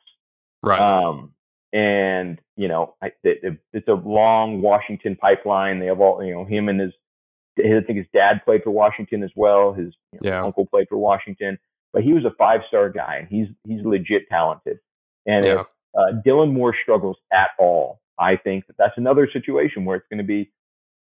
[0.62, 0.80] Right.
[0.80, 1.33] Um,
[1.72, 5.80] and you know, I, it, it's a long Washington pipeline.
[5.80, 6.93] They have all, you know, him and his,
[7.59, 9.72] I think his dad played for Washington as well.
[9.72, 10.43] His you know, yeah.
[10.43, 11.59] uncle played for Washington
[11.93, 14.78] but he was a five star guy and he's he's legit talented.
[15.26, 15.61] And yeah.
[15.61, 15.66] if
[15.97, 20.18] uh, Dylan Morris struggles at all, I think that that's another situation where it's going
[20.18, 20.51] to be,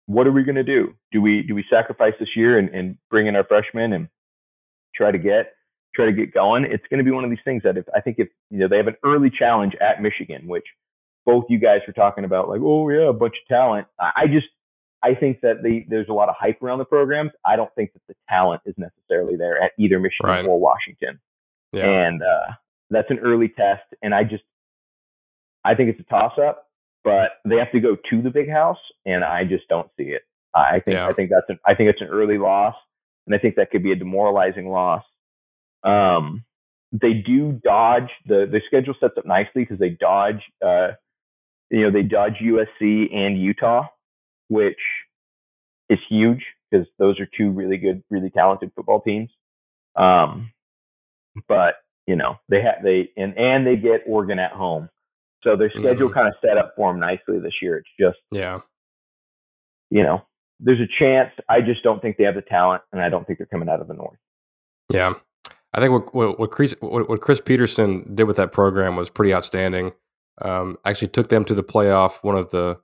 [0.09, 0.95] what are we going to do?
[1.13, 4.09] Do we do we sacrifice this year and, and bring in our freshmen and
[4.97, 5.53] try to get
[5.95, 6.65] try to get going?
[6.65, 8.69] It's going to be one of these things that if I think if you know
[8.69, 10.65] they have an early challenge at Michigan, which
[11.27, 13.87] both you guys were talking about, like oh yeah, a bunch of talent.
[14.01, 14.47] I just
[15.03, 17.31] I think that the, there's a lot of hype around the programs.
[17.45, 20.45] I don't think that the talent is necessarily there at either Michigan right.
[20.45, 21.21] or Washington.
[21.73, 21.85] Yeah.
[21.85, 22.53] And uh,
[22.91, 23.85] that's an early test.
[24.03, 24.43] And I just,
[25.65, 26.68] I think it's a toss up,
[27.05, 30.23] but they have to go to the big house, and I just don't see it.
[30.55, 31.07] I think yeah.
[31.07, 32.75] I think that's an I think it's an early loss,
[33.27, 35.05] and I think that could be a demoralizing loss.
[35.85, 36.45] Um,
[36.93, 40.89] they do dodge the the schedule sets up nicely because they dodge uh,
[41.71, 43.89] you know they dodge USC and Utah
[44.49, 44.79] which
[45.89, 49.31] is huge because those are two really good, really talented football teams.
[49.95, 50.53] Um,
[51.47, 51.75] but
[52.07, 54.89] you know they have they and and they get Oregon at home,
[55.43, 56.15] so their schedule mm-hmm.
[56.15, 57.79] kind of set up for them nicely this year.
[57.79, 58.61] It's just yeah,
[59.91, 60.23] you know,
[60.61, 61.31] there's a chance.
[61.49, 63.81] I just don't think they have the talent, and I don't think they're coming out
[63.81, 64.19] of the North.
[64.93, 65.15] Yeah,
[65.73, 69.11] I think what what, what Chris what, what Chris Petersen did with that program was
[69.11, 69.93] pretty outstanding.
[70.41, 72.79] Um, actually took them to the playoff, one of the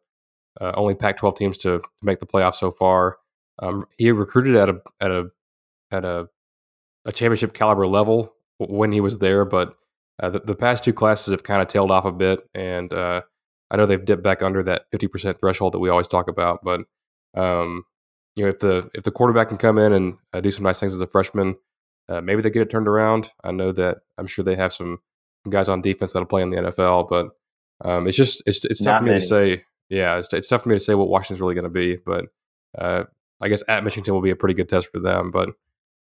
[0.60, 3.18] uh, only Pac-12 teams to, to, make the playoff so far.
[3.60, 5.30] Um, he recruited at a at a
[5.90, 6.28] at a,
[7.04, 9.76] a championship caliber level when he was there, but
[10.22, 13.22] uh, the, the, past two classes have kind of tailed off a bit, and uh,
[13.70, 16.60] I know they've dipped back under that 50% threshold that we always talk about.
[16.62, 16.82] But
[17.34, 17.84] um,
[18.36, 20.78] you know, if the if the quarterback can come in and uh, do some nice
[20.78, 21.56] things as a freshman,
[22.08, 23.30] uh, maybe they get it turned around.
[23.42, 24.98] I know that I'm sure they have some
[25.48, 27.30] guys on defense that'll play in the NFL, but
[27.84, 29.20] um, it's just it's it's tough Not for me many.
[29.20, 31.70] to say yeah, it's, it's tough for me to say what Washington's really going to
[31.70, 32.26] be, but
[32.78, 33.04] uh,
[33.40, 35.30] I guess at Michigan will be a pretty good test for them.
[35.30, 35.50] But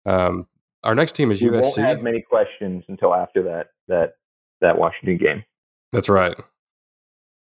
[0.05, 0.47] um,
[0.84, 1.62] our next team is we USC.
[1.62, 4.14] Won't have many questions until after that that
[4.62, 5.44] that Washington game.
[5.92, 6.36] That's right.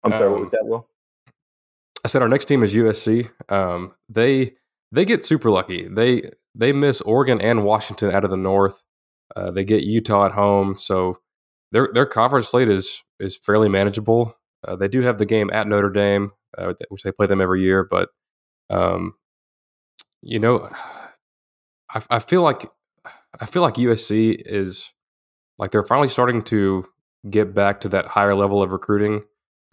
[0.04, 0.26] I'm sorry.
[0.26, 0.86] Um, what was that, Will?
[2.04, 3.30] I said our next team is USC.
[3.50, 4.54] Um, they
[4.90, 5.86] they get super lucky.
[5.88, 8.82] They they miss Oregon and Washington out of the North.
[9.34, 11.18] Uh, they get Utah at home, so
[11.70, 14.36] their their conference slate is is fairly manageable.
[14.66, 17.62] Uh, they do have the game at Notre Dame, uh, which they play them every
[17.62, 17.86] year.
[17.88, 18.10] But
[18.70, 19.14] um,
[20.22, 20.70] you know,
[21.90, 22.66] I, I, feel like
[23.40, 24.92] I feel like USC is
[25.58, 26.86] like they're finally starting to
[27.30, 29.22] get back to that higher level of recruiting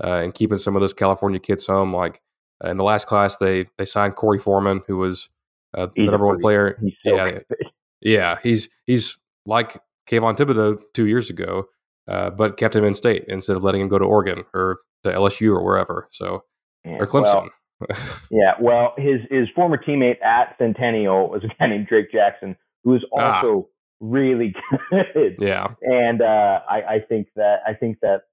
[0.03, 1.95] uh, and keeping some of those California kids home.
[1.95, 2.21] Like
[2.63, 5.29] in the last class, they they signed Korey Foreman, who was
[5.77, 6.79] uh, the number one player.
[7.03, 7.39] So yeah,
[8.01, 9.77] yeah, he's he's like
[10.09, 11.67] Kayvon Thibodeaux two years ago
[12.09, 15.11] uh, but kept him in state instead of letting him go to Oregon or to
[15.11, 16.07] LSU or wherever.
[16.11, 16.43] So
[16.83, 17.49] yeah, or Clemson.
[17.79, 17.97] Well,
[18.31, 22.95] yeah, well, his his former teammate at Centennial was a guy named Drake Jackson, who
[22.95, 23.37] is ah.
[23.37, 23.73] also ah.
[23.99, 24.53] really
[24.91, 25.37] good.
[25.41, 28.23] Yeah, and uh, I, I think that I think that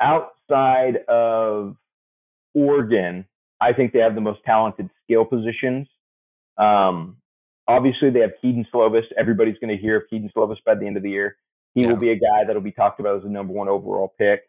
[0.00, 1.76] outside of
[2.54, 3.26] Oregon,
[3.60, 5.88] I think they have the most talented skill positions.
[6.58, 7.16] Um,
[7.68, 9.04] obviously, they have Kedon Slovis.
[9.16, 11.36] Everybody's going to hear of Kedon Slovis by the end of the year.
[11.74, 11.88] He yeah.
[11.88, 14.42] will be a guy that'll be talked about as a number one overall pick.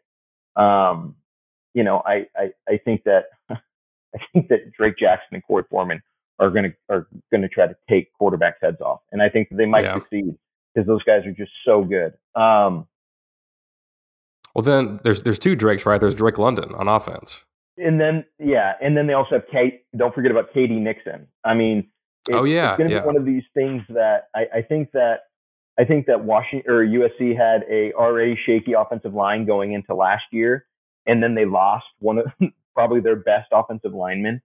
[0.56, 1.16] Um,
[1.72, 6.02] you know, I, I, I think that I think that Drake Jackson and Korey Foreman
[6.38, 9.84] are gonna are gonna try to take quarterbacks' heads off, and I think they might
[9.84, 9.94] yeah.
[9.94, 10.36] succeed
[10.74, 12.12] because those guys are just so good.
[12.40, 12.86] Um,
[14.54, 16.00] well, then there's there's two Drakes, right?
[16.00, 17.44] There's Drake London on offense,
[17.76, 19.82] and then yeah, and then they also have Kate.
[19.96, 21.26] Don't forget about Katie Nixon.
[21.44, 21.88] I mean,
[22.30, 23.00] oh yeah, it's going to yeah.
[23.00, 25.20] be one of these things that I, I think that
[25.78, 30.24] I think that Washington or USC had a already shaky offensive line going into last
[30.30, 30.66] year,
[31.06, 32.26] and then they lost one of
[32.74, 34.40] probably their best offensive linemen.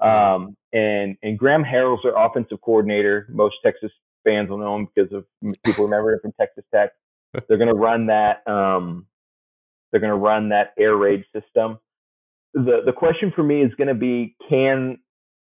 [0.00, 3.26] Um, and and Graham Harrell's their offensive coordinator.
[3.30, 3.90] Most Texas
[4.24, 5.24] fans will know him because of
[5.64, 6.90] people remember him from Texas Tech.
[7.48, 8.46] They're going to run that.
[8.50, 9.06] Um,
[9.90, 11.78] they're going to run that air raid system.
[12.54, 14.98] The the question for me is going to be can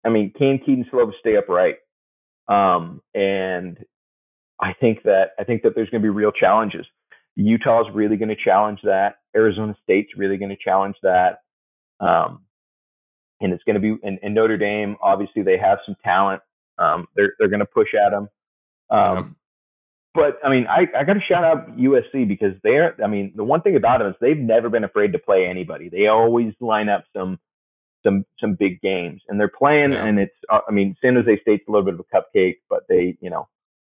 [0.05, 1.75] I mean, can Kedon Slovis stay upright?
[2.47, 3.77] Um, and
[4.61, 6.85] I think that I think that there's going to be real challenges.
[7.35, 9.15] Utah's really going to challenge that.
[9.35, 11.39] Arizona State's really going to challenge that.
[11.99, 12.43] Um,
[13.43, 14.95] and it's going to be in, in, Notre Dame.
[15.01, 16.41] Obviously, they have some talent.
[16.77, 18.29] Um, they're they're going to push at them.
[18.89, 19.35] Um,
[20.13, 22.95] but I mean, I, I got to shout out USC because they're.
[23.03, 25.89] I mean, the one thing about them is they've never been afraid to play anybody.
[25.89, 27.39] They always line up some
[28.05, 29.91] some some big games, and they're playing.
[29.91, 30.05] Yeah.
[30.05, 30.35] And it's.
[30.51, 33.29] Uh, I mean, San Jose State's a little bit of a cupcake, but they, you
[33.29, 33.47] know,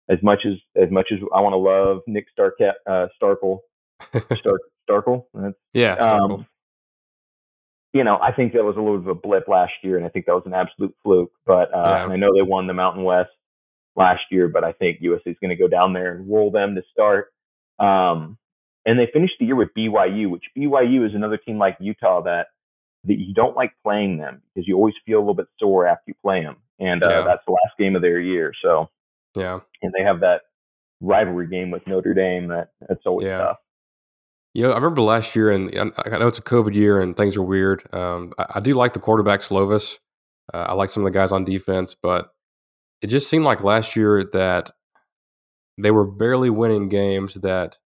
[0.09, 3.59] as much as as much as I want to love Nick Starket, uh, Starkel,
[4.39, 5.25] Stark, Starkel.
[5.33, 5.95] That's, yeah.
[5.95, 6.47] Um,
[7.95, 10.05] you know, I think that was a little bit of a blip last year, and
[10.05, 11.31] I think that was an absolute fluke.
[11.45, 12.05] But uh, yeah.
[12.07, 13.29] I know they won the Mountain West
[13.95, 16.75] last year, but I think USC is going to go down there and roll them
[16.75, 17.27] to start.
[17.79, 18.37] Um,
[18.85, 22.47] and they finished the year with BYU, which BYU is another team like Utah that
[23.05, 26.03] that you don't like playing them because you always feel a little bit sore after
[26.07, 27.21] you play them, and uh, yeah.
[27.21, 28.51] that's the last game of their year.
[28.61, 28.89] So
[29.35, 30.41] yeah, and they have that
[30.99, 33.37] rivalry game with Notre Dame that that's always yeah.
[33.37, 33.57] tough.
[34.55, 37.43] Yeah, I remember last year, and I know it's a COVID year and things are
[37.43, 37.83] weird.
[37.93, 39.97] Um, I, I, do like the quarterback Slovis.
[40.53, 42.29] Uh, I like some of the guys on defense, but
[43.01, 44.71] it just seemed like last year that
[45.77, 47.77] they were barely winning games that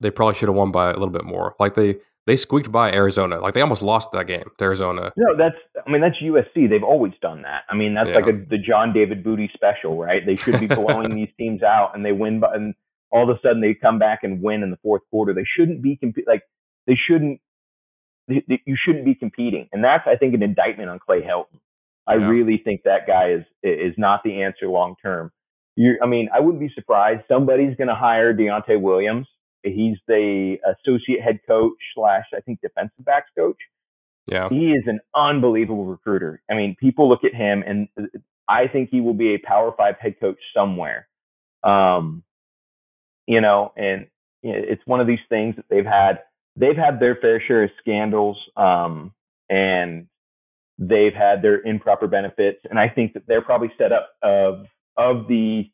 [0.00, 1.54] they probably should have won by a little bit more.
[1.60, 1.94] Like they
[2.26, 3.38] they squeaked by Arizona.
[3.38, 5.12] Like they almost lost that game to Arizona.
[5.16, 5.54] No, that's
[5.86, 6.68] I mean that's USC.
[6.68, 7.62] They've always done that.
[7.68, 8.16] I mean that's yeah.
[8.16, 10.26] like a, the John David Booty special, right?
[10.26, 12.74] They should be blowing these teams out, and they win, by, and
[13.10, 15.34] all of a sudden they come back and win in the fourth quarter.
[15.34, 16.42] They shouldn't be comp- like
[16.86, 17.40] they shouldn't.
[18.28, 21.58] They, they, you shouldn't be competing, and that's I think an indictment on Clay Helton.
[22.06, 22.28] I yeah.
[22.28, 25.32] really think that guy is is not the answer long term.
[25.76, 27.22] You, I mean, I wouldn't be surprised.
[27.28, 29.26] Somebody's going to hire Donte Williams.
[29.62, 33.58] He's the associate head coach slash I think defensive backs coach.
[34.26, 36.42] Yeah, he is an unbelievable recruiter.
[36.50, 37.88] I mean, people look at him, and
[38.48, 41.08] I think he will be a Power Five head coach somewhere.
[41.62, 42.24] Um,
[43.30, 44.08] you know, and
[44.42, 46.18] it's one of these things that they've had.
[46.56, 49.12] They've had their fair share of scandals, um,
[49.48, 50.08] and
[50.78, 54.66] they've had their improper benefits, and I think that they're probably set up of
[54.96, 55.70] of the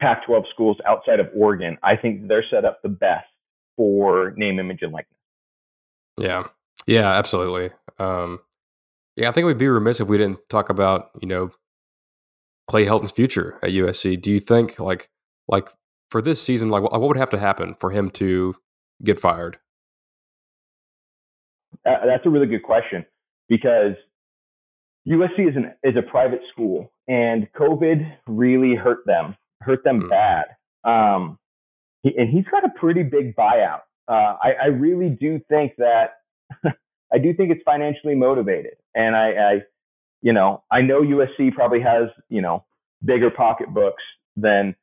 [0.00, 1.78] Pac-12 schools outside of Oregon.
[1.82, 3.26] I think they're set up the best
[3.76, 5.18] for name, image, and likeness.
[6.20, 6.44] Yeah,
[6.86, 7.70] yeah, absolutely.
[7.98, 8.38] Um,
[9.16, 11.50] yeah, I think we'd be remiss if we didn't talk about you know
[12.68, 14.22] Clay Helton's future at USC.
[14.22, 15.10] Do you think like
[15.48, 15.68] like
[16.12, 18.54] for this season, like what would have to happen for him to
[19.02, 19.56] get fired?
[21.86, 23.04] Uh, that's a really good question
[23.48, 23.94] because
[25.08, 30.10] USC is an is a private school, and COVID really hurt them, hurt them mm.
[30.10, 30.44] bad.
[30.84, 31.38] Um,
[32.02, 33.80] he, and he's got a pretty big buyout.
[34.06, 36.18] Uh, I, I really do think that
[37.12, 39.62] I do think it's financially motivated, and I, I,
[40.20, 42.64] you know, I know USC probably has you know
[43.02, 44.02] bigger pocketbooks
[44.36, 44.76] than,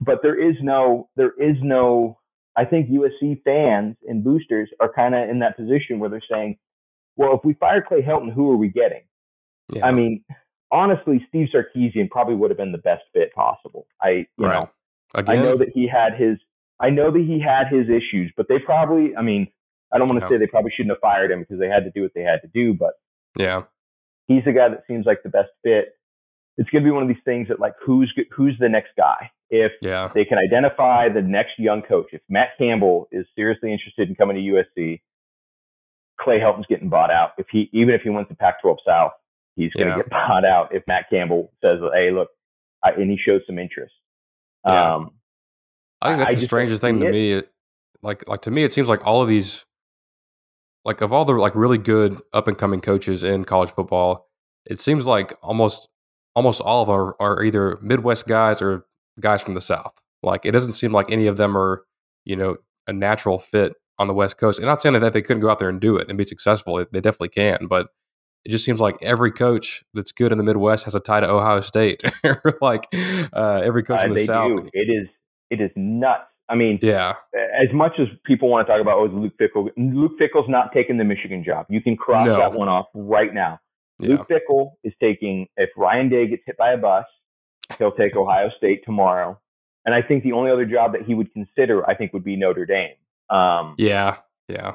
[0.00, 2.18] but there is no there is no.
[2.56, 6.58] I think USC fans and boosters are kind of in that position where they're saying,
[7.16, 9.02] well, if we fire Clay Helton, who are we getting?
[9.72, 9.86] Yeah.
[9.86, 10.24] I mean,
[10.72, 13.86] honestly, Steve Sarkisian probably would have been the best fit possible.
[14.02, 14.54] I, you right.
[14.54, 14.70] know,
[15.14, 15.38] Again?
[15.38, 16.38] I know that he had his,
[16.80, 19.48] I know that he had his issues, but they probably, I mean,
[19.92, 20.30] I don't want to yeah.
[20.30, 22.40] say they probably shouldn't have fired him because they had to do what they had
[22.42, 22.94] to do, but
[23.36, 23.62] yeah,
[24.26, 25.94] he's the guy that seems like the best fit.
[26.56, 29.30] It's going to be one of these things that like who's who's the next guy.
[29.50, 30.10] If yeah.
[30.14, 34.36] they can identify the next young coach, if Matt Campbell is seriously interested in coming
[34.36, 35.00] to USC,
[36.20, 37.30] Clay Helton's getting bought out.
[37.38, 39.12] If he even if he wins the Pac-12 South,
[39.56, 39.96] he's going to yeah.
[39.96, 40.68] get bought out.
[40.72, 42.28] If Matt Campbell says, "Hey, look,"
[42.84, 43.92] I, and he shows some interest.
[44.64, 44.94] Yeah.
[44.94, 45.10] Um,
[46.00, 47.12] I think that's I the strangest thing to it.
[47.12, 47.32] me.
[47.32, 47.50] It,
[48.02, 49.66] like, like to me, it seems like all of these,
[50.84, 54.28] like of all the like really good up and coming coaches in college football,
[54.64, 55.88] it seems like almost
[56.34, 58.86] almost all of them are, are either Midwest guys or
[59.18, 59.92] guys from the South.
[60.22, 61.84] Like, it doesn't seem like any of them are,
[62.24, 62.56] you know,
[62.86, 64.58] a natural fit on the West Coast.
[64.58, 66.76] And not saying that they couldn't go out there and do it and be successful.
[66.76, 67.88] They definitely can, but
[68.44, 71.28] it just seems like every coach that's good in the Midwest has a tie to
[71.28, 72.02] Ohio State.
[72.60, 72.86] like
[73.32, 74.48] uh, every coach uh, in the South.
[74.48, 74.70] Do.
[74.72, 75.08] It is
[75.50, 76.24] it is nuts.
[76.48, 77.14] I mean, yeah.
[77.34, 80.96] As much as people want to talk about, oh, Luke Fickell, Luke Fickell's not taking
[80.98, 81.66] the Michigan job.
[81.68, 82.38] You can cross no.
[82.38, 83.60] that one off right now.
[84.00, 84.16] Yeah.
[84.16, 85.46] Luke Fickell is taking.
[85.56, 87.04] If Ryan Day gets hit by a bus,
[87.78, 89.38] he'll take Ohio State tomorrow.
[89.84, 92.36] And I think the only other job that he would consider, I think, would be
[92.36, 92.94] Notre Dame.
[93.34, 94.16] Um, yeah,
[94.48, 94.74] yeah.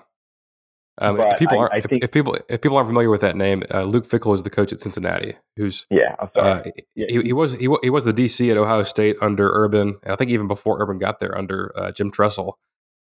[0.97, 3.83] Um, if people aren't, if, if, people if people aren't familiar with that name, uh,
[3.83, 5.35] Luke Fickell is the coach at Cincinnati.
[5.57, 6.63] Who's yeah, uh,
[6.95, 7.07] yeah.
[7.09, 10.15] He, he, was he, he was the DC at Ohio State under Urban, and I
[10.15, 12.53] think even before Urban got there under uh, Jim Tressel.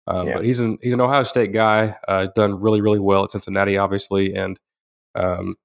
[0.06, 0.36] Um, yeah.
[0.36, 3.76] But he's an he's an Ohio State guy, uh, done really really well at Cincinnati,
[3.76, 4.58] obviously, and
[5.14, 5.56] um,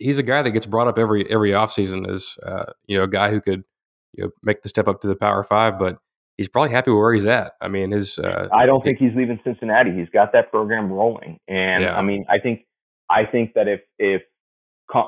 [0.00, 3.08] he's a guy that gets brought up every every offseason as uh, you know a
[3.08, 3.64] guy who could
[4.12, 5.98] you know make the step up to the Power Five, but
[6.36, 7.52] he's probably happy where he's at.
[7.60, 9.92] I mean, his uh, I don't think he's leaving Cincinnati.
[9.92, 11.96] He's got that program rolling, and Yeah.
[11.98, 12.66] I mean, I think
[13.10, 14.22] I think that if if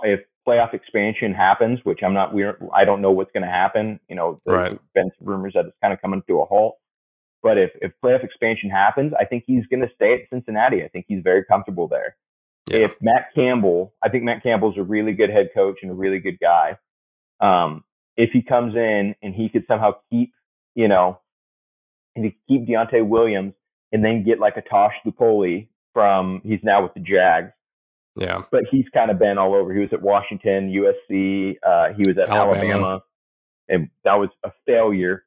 [0.04, 3.98] if playoff expansion happens, which I'm not, we're I don't know what's going to happen.
[4.08, 4.78] You know, there's Right.
[4.94, 6.76] been some rumors that it's kind of coming to a halt.
[7.42, 10.82] But if if playoff expansion happens, I think he's going to stay at Cincinnati.
[10.84, 12.16] I think he's very comfortable there.
[12.70, 15.94] Yeah, if Matt Campbell, I think Matt Campbell's a really good head coach and a
[15.94, 16.78] really good guy.
[17.40, 17.84] Um,
[18.16, 20.32] if he comes in and he could somehow keep,
[20.74, 21.20] you know,
[22.14, 23.54] and he could keep Donte Williams
[23.92, 27.52] and then get like a Tosh Lupoi from, he's now with the Jags,
[28.16, 29.74] yeah, but he's kind of been all over.
[29.74, 32.72] He was at Washington, USC, uh, he was at Alabama.
[32.72, 33.02] Alabama,
[33.68, 35.24] and that was a failure.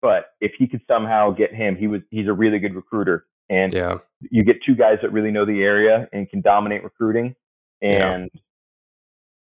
[0.00, 3.26] But if he could somehow get him, he was, he's a really good recruiter.
[3.52, 3.98] And yeah,
[4.30, 7.34] you get two guys that really know the area and can dominate recruiting
[7.82, 8.12] Yeah.
[8.12, 8.30] and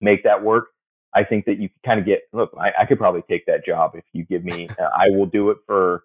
[0.01, 0.69] make that work.
[1.15, 2.51] I think that you kind of get look.
[2.59, 4.69] I, I could probably take that job if you give me.
[4.79, 6.05] uh, I will do it for.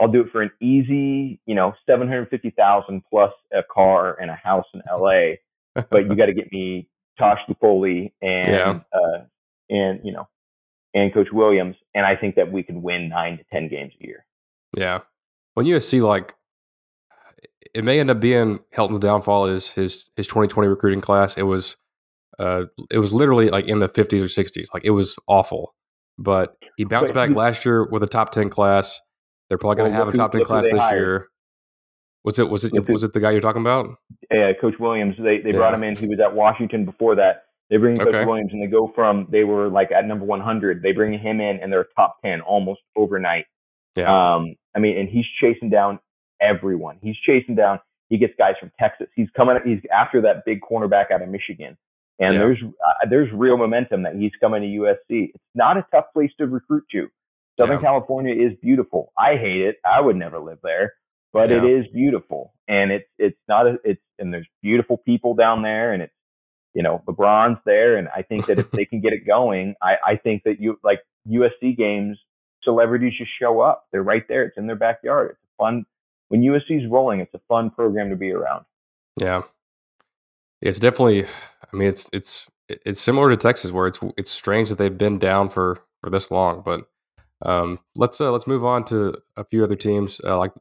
[0.00, 4.18] I'll do it for an easy, you know, seven hundred fifty thousand plus a car
[4.20, 5.40] and a house in L.A.
[5.74, 8.80] But you got to get me Tosh Lupoi and Yeah.
[8.92, 9.24] uh,
[9.70, 10.26] and you know,
[10.94, 14.04] and Coach Williams, and I think that we can win nine to ten games a
[14.06, 14.26] year.
[14.76, 15.00] yeah.
[15.54, 16.34] When USC like,
[17.74, 21.36] it may end up being Helton's downfall is his his 2020 recruiting class.
[21.36, 21.76] It was,
[22.38, 24.66] uh, it was literally like in the 50s or 60s.
[24.74, 25.74] Like it was awful,
[26.18, 29.00] but he bounced But back last year with a top 10 class.
[29.48, 31.00] They're probably going to Well, have a top 10 class this hired.
[31.00, 31.28] year.
[32.24, 33.86] Was it was it who- was it the guy you're talking about?
[34.30, 35.14] uh, Coach Williams.
[35.18, 35.94] They they brought him in.
[35.96, 37.42] He was at Washington before that.
[37.70, 38.24] They bring Coach Okay.
[38.24, 40.82] Williams, and they go from they were like at number 100.
[40.82, 43.44] They bring him in, and they're top 10 almost overnight.
[43.96, 46.00] Yeah, Um, I mean, and he's chasing down
[46.44, 46.98] everyone.
[47.02, 47.80] He's chasing down.
[48.08, 49.08] He gets guys from Texas.
[49.16, 49.56] He's coming.
[49.64, 51.76] He's after that big cornerback out of Michigan.
[52.20, 52.38] And Yeah.
[52.40, 55.30] there's uh, there's real momentum that he's coming to USC.
[55.34, 57.08] It's not a tough place to recruit to.
[57.58, 57.82] Southern Yeah.
[57.82, 59.12] California is beautiful.
[59.18, 59.76] I hate it.
[59.84, 60.94] I would never live there,
[61.32, 61.70] but it Yeah.
[61.80, 62.52] is beautiful.
[62.68, 66.14] And it's it's not a, it's and there's beautiful people down there, and it's
[66.74, 69.96] you know LeBron's there, and I think that if they can get it going, I
[70.06, 72.18] I think that you like USC games,
[72.62, 73.86] celebrities just show up.
[73.92, 74.44] They're right there.
[74.44, 75.30] It's in their backyard.
[75.32, 75.84] It's fun
[76.28, 77.20] when USC's rolling.
[77.20, 78.64] It's a fun program to be around.
[79.20, 79.42] yeah.
[80.60, 81.24] It's definitely.
[81.24, 85.18] I mean, it's it's it's similar to Texas, where it's it's strange that they've been
[85.18, 86.62] down for for this long.
[86.64, 86.86] But
[87.42, 90.20] um, let's uh, let's move on to a few other teams.
[90.24, 90.52] Uh, like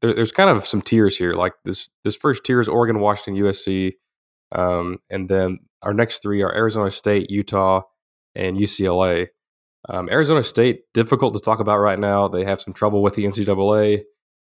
[0.00, 1.34] there, there's kind of some tiers here.
[1.34, 3.94] Like this this first tier is Oregon, Washington, USC,
[4.52, 7.82] um, and then our next three are Arizona State, Utah,
[8.34, 9.28] and UCLA.
[9.88, 12.28] Um, Arizona State difficult to talk about right now.
[12.28, 14.02] They have some trouble with the NCAA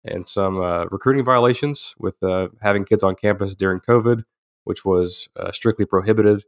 [0.05, 4.23] and some uh, recruiting violations with uh, having kids on campus during COVID,
[4.65, 6.45] which was uh, strictly prohibited.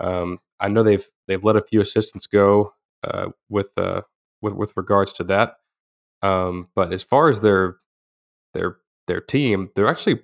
[0.00, 2.74] Um, I know they've they've let a few assistants go
[3.04, 4.02] uh, with uh,
[4.40, 5.56] with with regards to that.
[6.22, 7.76] Um, but as far as their
[8.54, 10.20] their their team, they're actually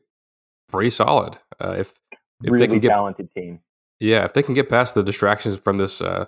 [0.68, 1.38] pretty solid.
[1.62, 1.94] Uh, if
[2.42, 3.60] if really they can get talented team.
[3.98, 6.26] yeah, if they can get past the distractions from this uh,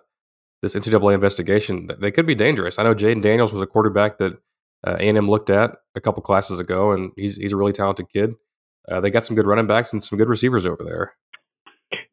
[0.60, 2.78] this NCAA investigation, they could be dangerous.
[2.78, 4.38] I know Jayden Daniels was a quarterback that
[4.86, 8.34] uh, A&M looked at a couple classes ago, and he's he's a really talented kid.
[8.90, 11.12] Uh, they got some good running backs and some good receivers over there.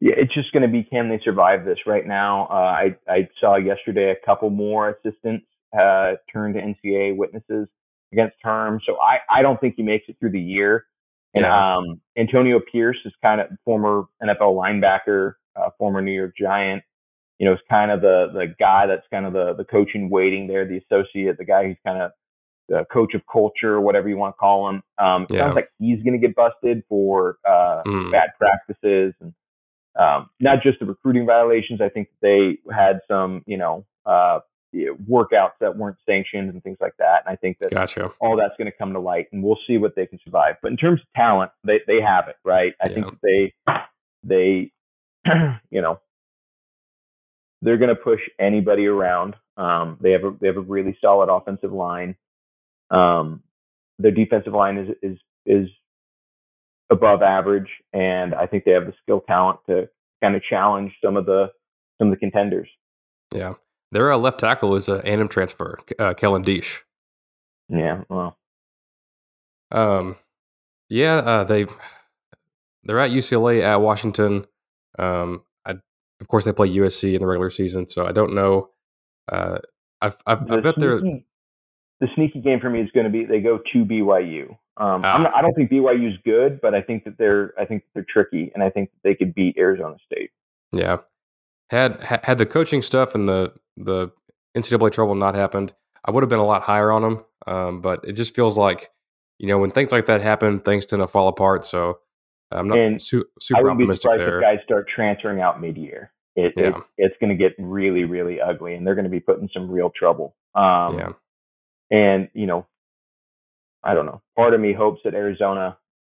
[0.00, 2.46] Yeah, it's just going to be can they survive this right now?
[2.50, 5.46] Uh, I I saw yesterday a couple more assistants
[5.78, 7.68] uh, turn to NCAA witnesses
[8.12, 10.86] against terms, so I I don't think he makes it through the year.
[11.34, 11.76] And Yeah.
[11.76, 16.82] um, Antonio Pierce is kind of former NFL linebacker, uh, former New York Giant.
[17.38, 20.10] You know, is kind of the the guy that's kind of the the coach in
[20.10, 22.10] waiting there, the associate, the guy who's kind of
[22.70, 24.82] the coach of culture, or whatever you want to call him.
[24.96, 25.40] Um, Yeah.
[25.40, 28.10] sounds like he's going to get busted for uh, Mm.
[28.12, 29.34] bad practices and
[29.98, 31.80] um, not just the recruiting violations.
[31.80, 34.38] I think they had some, you know, uh,
[34.72, 37.24] workouts that weren't sanctioned and things like that.
[37.26, 38.12] And I think that Gotcha.
[38.20, 40.54] all that's going to come to light, and we'll see what they can survive.
[40.62, 42.72] But in terms of talent, they they have it right.
[42.80, 43.10] I think Yeah.
[43.64, 43.88] that
[44.22, 44.72] they
[45.24, 45.30] they
[45.70, 45.98] you know
[47.62, 49.34] they're going to push anybody around.
[49.56, 52.14] Um, they have a they have a really solid offensive line.
[52.90, 53.42] Um,
[53.98, 55.68] their defensive line is is is
[56.90, 59.88] above average, and I think they have the skill talent to
[60.22, 61.50] kind of challenge some of the
[61.98, 62.68] some of the contenders.
[63.34, 63.54] Yeah,
[63.92, 66.78] their uh, left tackle is a A&M transfer, uh, Kellen Diesch.
[67.68, 68.36] Yeah, well,
[69.70, 70.16] Um,
[70.88, 71.66] yeah, uh, they
[72.82, 74.46] they're at UCLA at Washington.
[74.98, 75.72] Um, I,
[76.20, 78.70] of course, they play USC in the regular season, so I don't know.
[79.30, 79.58] Uh,
[80.02, 81.00] I've, I've, I the bet they're
[82.00, 84.50] the sneaky game for me is going to be they go to BYU.
[84.76, 85.14] Um, Ah.
[85.14, 87.84] I'm not, I don't think BYU is good, but I think that they're I think
[87.94, 90.30] they're tricky, and I think they could beat Arizona State.
[90.72, 90.98] Yeah,
[91.70, 94.08] had had the coaching stuff and the the
[94.56, 95.72] NCAA trouble not happened,
[96.04, 97.24] I would have been a lot higher on them.
[97.46, 98.90] Um, but it just feels like
[99.38, 101.64] you know when things like that happen, things tend to fall apart.
[101.64, 101.98] So
[102.50, 104.38] I'm not su- super I would optimistic be there.
[104.38, 106.12] If guys start transferring out mid year.
[106.36, 106.68] It, yeah.
[106.68, 109.48] it, it's going to get really, really ugly, and they're going to be put in
[109.52, 110.36] some real trouble.
[110.54, 111.12] Um, yeah.
[111.90, 112.66] And you know,
[113.82, 114.22] I don't know.
[114.36, 115.76] Part of me hopes that Arizona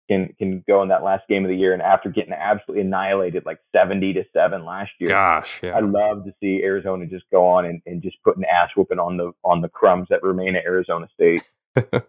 [0.10, 3.46] can can go in that last game of the year, and after getting absolutely annihilated,
[3.46, 5.10] like seventy to seven last year.
[5.10, 5.78] Gosh, yeah.
[5.78, 9.00] I'd love to see Arizona just go on and, and just put an ass whooping
[9.00, 11.44] on the on the crumbs that remain at Arizona State.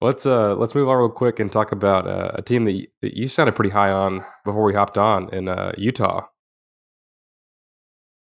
[0.00, 2.86] let's uh let's move on real quick and talk about uh, a team that you,
[3.02, 6.26] that you sounded pretty high on before we hopped on in uh, Utah.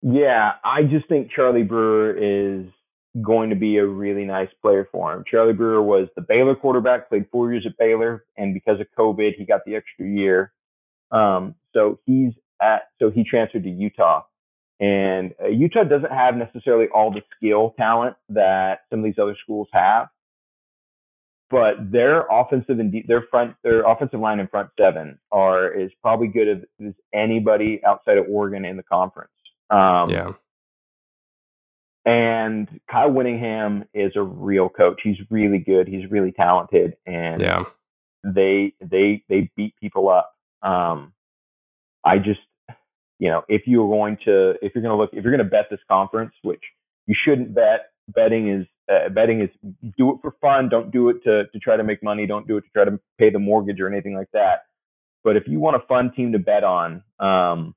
[0.01, 2.67] Yeah, I just think Charlie Brewer is
[3.21, 5.23] going to be a really nice player for him.
[5.29, 9.35] Charlie Brewer was the Baylor quarterback, played four years at Baylor, and because of COVID,
[9.37, 10.51] he got the extra year.
[11.11, 14.23] Um, so he's at, so he transferred to Utah.
[14.79, 19.35] And uh, Utah doesn't have necessarily all the skill talent that some of these other
[19.41, 20.07] schools have,
[21.49, 25.89] but their offensive and de- their front, their offensive line and front seven are is
[26.01, 29.31] probably good as, as anybody outside of Oregon in the conference.
[29.69, 30.31] Um, yeah.
[32.07, 35.01] And Kyle Whittingham is a real coach.
[35.03, 35.89] He's really good.
[35.89, 37.65] He's really talented, and yeah.
[38.23, 40.33] they they they beat people up.
[40.61, 41.11] Um,
[42.05, 42.39] I just,
[43.19, 45.51] you know, if you're going to if you're going to look if you're going to
[45.51, 46.63] bet this conference, which
[47.07, 47.91] you shouldn't bet.
[48.15, 49.49] Betting is uh, betting is
[49.97, 50.69] do it for fun.
[50.69, 52.25] Don't do it to to try to make money.
[52.25, 54.61] Don't do it to try to pay the mortgage or anything like that.
[55.25, 57.75] But if you want a fun team to bet on, um,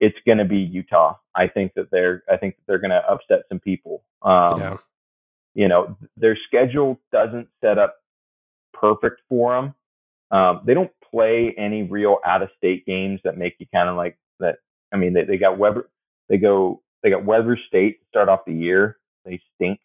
[0.00, 1.16] it's going to be Utah.
[1.34, 4.02] I think that they're I think that they're going to upset some people.
[4.22, 4.76] Um, yeah.
[5.54, 7.96] You know, their schedule doesn't set up
[8.72, 9.74] perfect for them.
[10.30, 13.96] Um, they don't play any real out of state games that make you kind of
[13.96, 14.56] like that.
[14.92, 15.88] I mean, they, they got Weber,
[16.28, 18.98] they go, they got Weber State to start off the year.
[19.24, 19.78] They stink.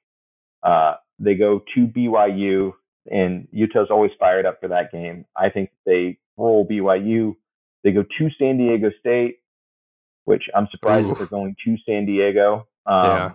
[0.63, 2.73] Uh, they go to BYU
[3.11, 5.25] and Utah's always fired up for that game.
[5.35, 7.35] I think they roll BYU.
[7.83, 9.39] They go to San Diego State
[10.29, 11.17] which I'm surprised Oof.
[11.17, 12.67] that they're going to San Diego.
[12.85, 13.31] Um, yeah.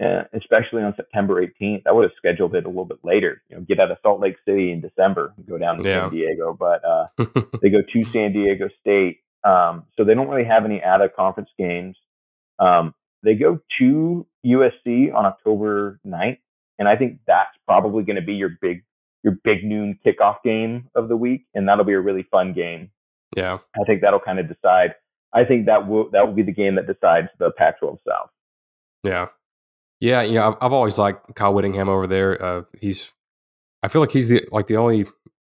[0.00, 0.22] yeah.
[0.34, 1.82] Especially on September 18th.
[1.86, 3.42] I would have scheduled it a little bit later.
[3.48, 6.00] You know, get out of Salt Lake City in December and go down to yeah.
[6.00, 6.56] San Diego.
[6.58, 7.06] But uh,
[7.62, 9.20] they go to San Diego State.
[9.44, 11.96] Um, so they don't really have any out of conference games.
[12.58, 16.38] Um, they go to USC on October 9th.
[16.80, 18.82] And I think that's probably going to be your big
[19.22, 22.90] your big noon kickoff game of the week, and that'll be a really fun game.
[23.36, 24.94] Yeah, I think that'll kind of decide
[25.32, 28.30] I think that will that will be the game that decides the Pac-12 South.
[29.04, 29.26] Yeah,
[30.00, 30.22] yeah.
[30.22, 32.42] You know, I've, I've always liked Kyle Whittingham over there.
[32.42, 33.12] Uh, he's,
[33.82, 35.06] I feel like he's the like the only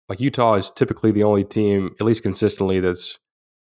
[0.08, 3.18] like Utah is typically the only team, at least consistently, that's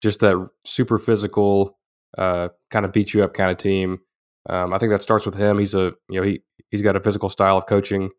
[0.02, 1.78] just that super physical,
[2.18, 4.00] uh, kind of beat you up kind of team.
[4.48, 5.58] Um, I think that starts with him.
[5.58, 8.10] He's a you know he he's got a physical style of coaching.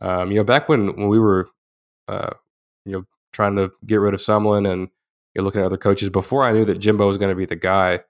[0.00, 1.48] Um, you know, back when when we were,
[2.08, 2.30] uh,
[2.84, 4.88] you know, trying to get rid of Sumlin and
[5.34, 6.10] you're looking at other coaches.
[6.10, 8.00] Before I knew that Jimbo was going to be the guy,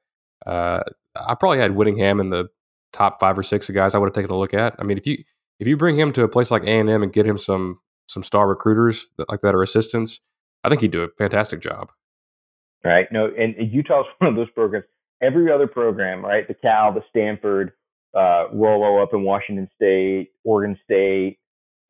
[0.47, 0.81] uh,
[1.14, 2.49] I probably had Whittingham in the
[2.93, 4.75] top five or six of guys I would have taken a look at.
[4.79, 5.23] I mean, if you
[5.59, 7.81] if you bring him to a place like A and M and get him some
[8.07, 10.20] some star recruiters that, like that or assistants,
[10.64, 11.91] I think he'd do a fantastic job.
[12.85, 13.07] Right.
[13.12, 14.87] No, and, Utah's one of those programs.
[15.23, 16.47] Every other program, right?
[16.49, 17.73] The Cal, the Stanford,
[18.12, 21.39] uh, Rollo up in Washington State, Oregon State,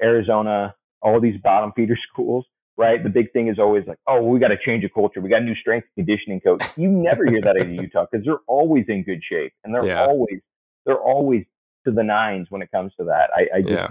[0.03, 2.45] Arizona, all these bottom feeder schools
[2.83, 3.03] right?
[3.03, 5.21] The big thing is always like, oh, we got to change a culture.
[5.21, 6.65] We got a new strength conditioning coach.
[6.77, 9.87] You never hear that out of Utah because they're always in good shape and they're
[9.87, 10.05] yeah.
[10.05, 10.41] always
[10.85, 11.45] they're always
[11.87, 13.31] to the nines when it comes to that.
[13.35, 13.89] I, I just yeah.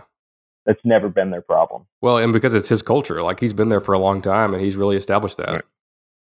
[0.66, 1.86] that's never been their problem.
[2.02, 4.62] Well, and because it's his culture, like he's been there for a long time and
[4.62, 5.50] he's really established that.
[5.50, 5.64] Right.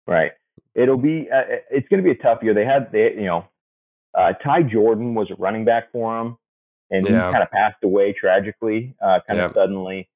[0.07, 0.33] right.
[0.75, 2.55] It'll be uh, it's going to be a tough year.
[2.55, 3.47] They had they you know
[4.17, 6.39] uh, Ty Jordan was a running back for him,
[6.91, 7.27] and yeah.
[7.27, 10.09] he kind of passed away tragically, uh, kind of suddenly.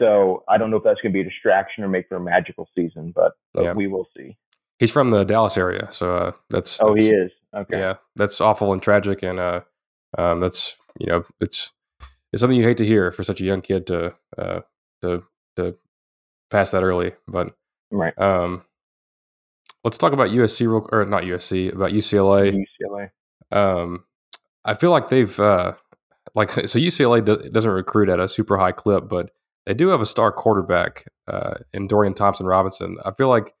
[0.00, 2.20] So I don't know if that's going to be a distraction or make for a
[2.20, 3.72] magical season, but, but yeah.
[3.72, 4.36] we will see.
[4.78, 7.30] He's from the Dallas area, so uh, that's, oh, that's, he is.
[7.54, 9.60] Okay, yeah, that's awful and tragic, and uh,
[10.18, 11.70] um, that's you know, it's
[12.32, 14.60] it's something you hate to hear for such a young kid to uh,
[15.02, 15.22] to
[15.56, 15.76] to
[16.50, 17.12] pass that early.
[17.28, 17.54] But
[17.90, 18.64] right, um,
[19.84, 22.64] let's talk about USC real, or not USC, about UCLA.
[22.82, 23.10] UCLA.
[23.56, 24.04] Um,
[24.64, 25.74] I feel like they've uh,
[26.34, 29.30] like so UCLA doesn't recruit at a super high clip, but
[29.66, 32.96] they do have a star quarterback uh, in Dorian Thompson Robinson.
[33.04, 33.54] I feel like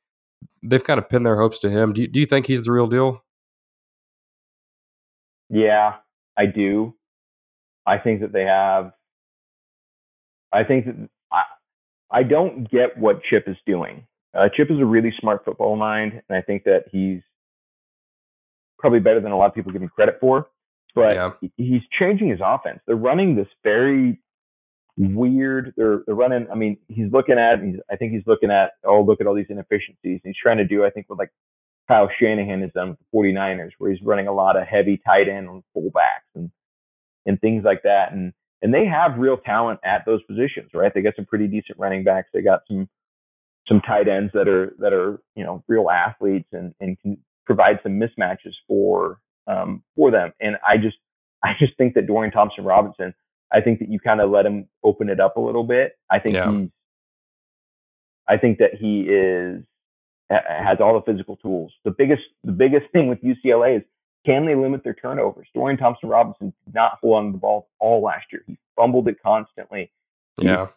[0.62, 1.92] they've kind of pinned their hopes to him.
[1.92, 3.24] Do you, do you think he's the real deal?
[5.48, 5.96] Yeah,
[6.36, 6.94] I do.
[7.86, 8.92] I think that they have.
[10.52, 11.42] I think that I,
[12.10, 14.06] I don't get what Chip is doing.
[14.34, 17.20] Uh, Chip is a really smart football mind, and I think that he's
[18.78, 20.48] probably better than a lot of people give him credit for.
[20.94, 21.30] But yeah.
[21.56, 22.80] he's changing his offense.
[22.86, 24.20] They're running this very
[24.96, 25.74] weird.
[25.76, 26.46] They're they're running.
[26.50, 27.62] I mean, he's looking at.
[27.62, 28.72] He's, I think he's looking at.
[28.84, 30.20] Oh, look at all these inefficiencies.
[30.24, 30.84] He's trying to do.
[30.84, 31.30] I think what like
[31.88, 35.28] Kyle Shanahan has done with the 49ers, where he's running a lot of heavy tight
[35.28, 36.50] end on fullbacks and
[37.26, 38.12] and things like that.
[38.12, 38.32] And
[38.62, 40.92] and they have real talent at those positions, right?
[40.94, 42.28] They got some pretty decent running backs.
[42.32, 42.88] They got some
[43.68, 47.80] some tight ends that are that are you know real athletes and and can provide
[47.82, 50.32] some mismatches for um, for them.
[50.40, 50.96] And I just
[51.42, 53.14] I just think that Dorian Thompson Robinson,
[53.52, 55.96] I think that you kind of let him open it up a little bit.
[56.10, 56.50] I think yeah.
[56.50, 56.68] he's
[58.28, 59.62] I think that he is
[60.30, 61.72] has all the physical tools.
[61.84, 63.82] The biggest the biggest thing with UCLA is
[64.24, 65.48] can they limit their turnovers?
[65.54, 68.42] Dorian Thompson Robinson did not hold on to the ball all last year.
[68.46, 69.90] He fumbled it constantly.
[70.40, 70.68] Yeah.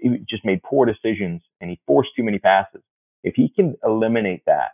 [0.00, 2.82] He, he just made poor decisions and he forced too many passes.
[3.24, 4.72] If he can eliminate that,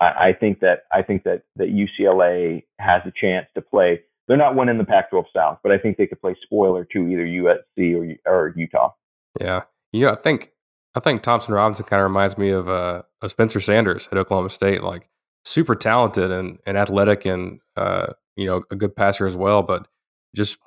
[0.00, 4.00] I, I think that I think that that UCLA has a chance to play.
[4.26, 7.26] They're not winning the Pac-12 South, but I think they could play spoiler to either
[7.26, 8.92] USC or or Utah.
[9.40, 9.62] Yeah,
[9.92, 10.52] you know, I think
[10.94, 14.50] I think Thompson Robinson kind of reminds me of uh, of Spencer Sanders at Oklahoma
[14.50, 15.08] State, like
[15.44, 18.06] super talented and, and athletic and uh,
[18.36, 19.86] you know a good passer as well, but
[20.34, 20.58] just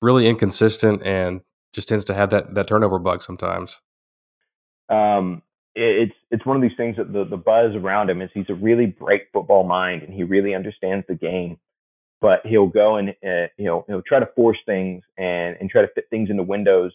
[0.00, 1.40] really inconsistent and
[1.72, 3.80] just tends to have that that turnover bug sometimes.
[4.88, 5.42] Um,
[5.74, 8.54] it's it's one of these things that the the buzz around him is he's a
[8.54, 11.58] really bright football mind and he really understands the game,
[12.22, 15.82] but he'll go and uh, you know he'll try to force things and and try
[15.82, 16.92] to fit things into windows,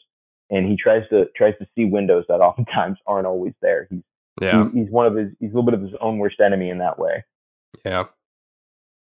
[0.49, 3.87] and he tries to tries to see windows that oftentimes aren't always there.
[3.91, 4.01] He's
[4.41, 6.69] yeah he, he's one of his he's a little bit of his own worst enemy
[6.69, 7.23] in that way.
[7.85, 8.05] Yeah.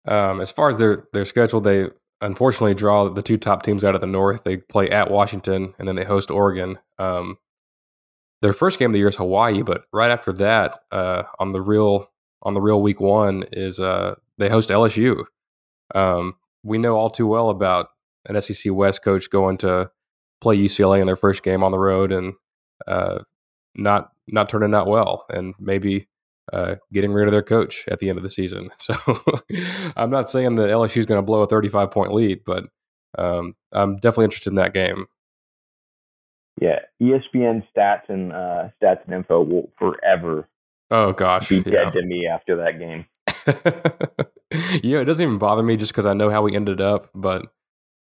[0.05, 1.88] Um, as far as their their schedule, they
[2.22, 4.43] unfortunately draw the two top teams out of the North.
[4.43, 6.78] They play at Washington and then they host Oregon.
[6.97, 7.38] Um,
[8.41, 11.61] their first game of the year is Hawaii, but right after that, uh, on the
[11.61, 12.09] real
[12.41, 15.26] on the real week one is uh, they host LSU.
[15.96, 17.88] Um, we know all too well about
[18.28, 19.92] an SEC West coach going to
[20.42, 22.34] play UCLA in their first game on the road and
[22.88, 23.20] uh,
[23.76, 26.08] not not turning out well, and maybe
[26.54, 28.70] uh, getting rid of their coach at the end of the season.
[28.80, 28.96] So
[29.96, 32.66] I'm not saying that LSU is going to blow a 35 point lead, but
[33.18, 35.08] um, I'm definitely interested in that game.
[36.62, 40.48] Yeah, ESPN stats and uh, stats and info will forever.
[40.92, 41.90] Oh gosh, be dead yeah.
[41.92, 43.06] to me after that game.
[44.84, 47.10] yeah, it doesn't even bother me just because I know how we ended up.
[47.14, 47.45] But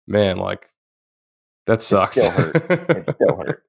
[0.07, 0.71] man, like
[1.67, 2.17] that sucks.
[2.17, 2.57] It still hurt.
[2.71, 3.65] It still hurt.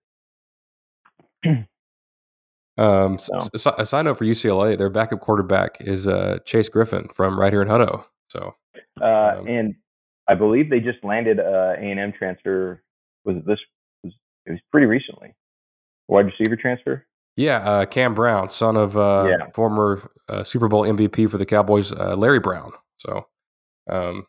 [2.78, 3.38] um, so.
[3.56, 3.76] so.
[3.78, 7.62] a side note for UCLA, their backup quarterback is uh, Chase Griffin from right here
[7.62, 8.06] in Hutto.
[8.30, 8.56] So,
[9.02, 9.76] uh, um, and
[10.28, 12.84] I believe they just landed a A and M transfer.
[13.26, 13.60] Was it this
[14.04, 15.34] it was pretty recently.
[16.08, 17.06] Wide receiver transfer.
[17.40, 19.46] Yeah, uh, Cam Brown, son of uh, yeah.
[19.54, 22.74] former uh, Super Bowl MVP for the Cowboys, uh, Larry Brown.
[22.98, 23.28] So,
[23.90, 24.28] um,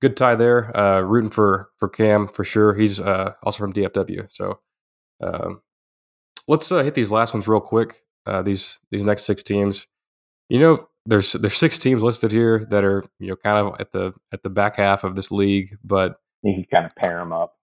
[0.00, 0.74] good tie there.
[0.76, 2.74] Uh, rooting for for Cam for sure.
[2.74, 4.28] He's uh, also from DFW.
[4.30, 4.60] So,
[5.20, 5.62] um,
[6.46, 8.04] let's hit these last ones real quick.
[8.44, 9.88] these these next six teams.
[10.48, 13.90] You know, there's there's six teams listed here that are you know kind of at
[13.90, 17.32] the at the back half of this league, but you can kind of pair them
[17.32, 17.56] up.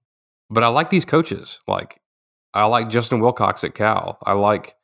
[0.49, 1.61] But I like these coaches.
[1.65, 2.01] Like
[2.55, 4.17] I like Justin Wilcox at Cal.
[4.23, 4.75] I like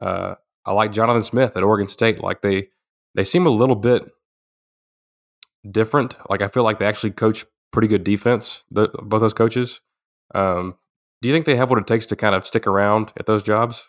[0.00, 2.20] uh, I like Jonathan Smith at Oregon State.
[2.20, 2.68] Like they
[3.14, 4.10] they seem a little bit
[5.70, 6.14] different.
[6.28, 8.64] Like I feel like they actually coach pretty good defense.
[8.70, 9.80] The, both those coaches.
[10.34, 10.76] Um,
[11.22, 13.42] do you think they have what it takes to kind of stick around at those
[13.42, 13.84] jobs?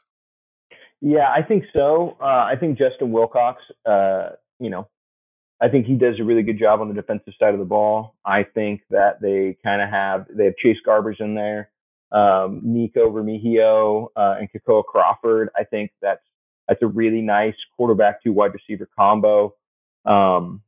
[0.99, 2.17] Yeah, I think so.
[2.21, 4.29] Uh, I think Justin Wilcox, uh,
[4.59, 4.87] you know,
[5.61, 8.15] I think he does a really good job on the defensive side of the ball.
[8.25, 11.70] I think that they kind of have they have Chase Garbers in there,
[12.11, 15.49] um, Nikko Remigio, uh, and Kekoa Crawford.
[15.55, 16.21] I think that's
[16.67, 19.55] that's a really nice quarterback to wide receiver combo.
[20.05, 20.61] Um,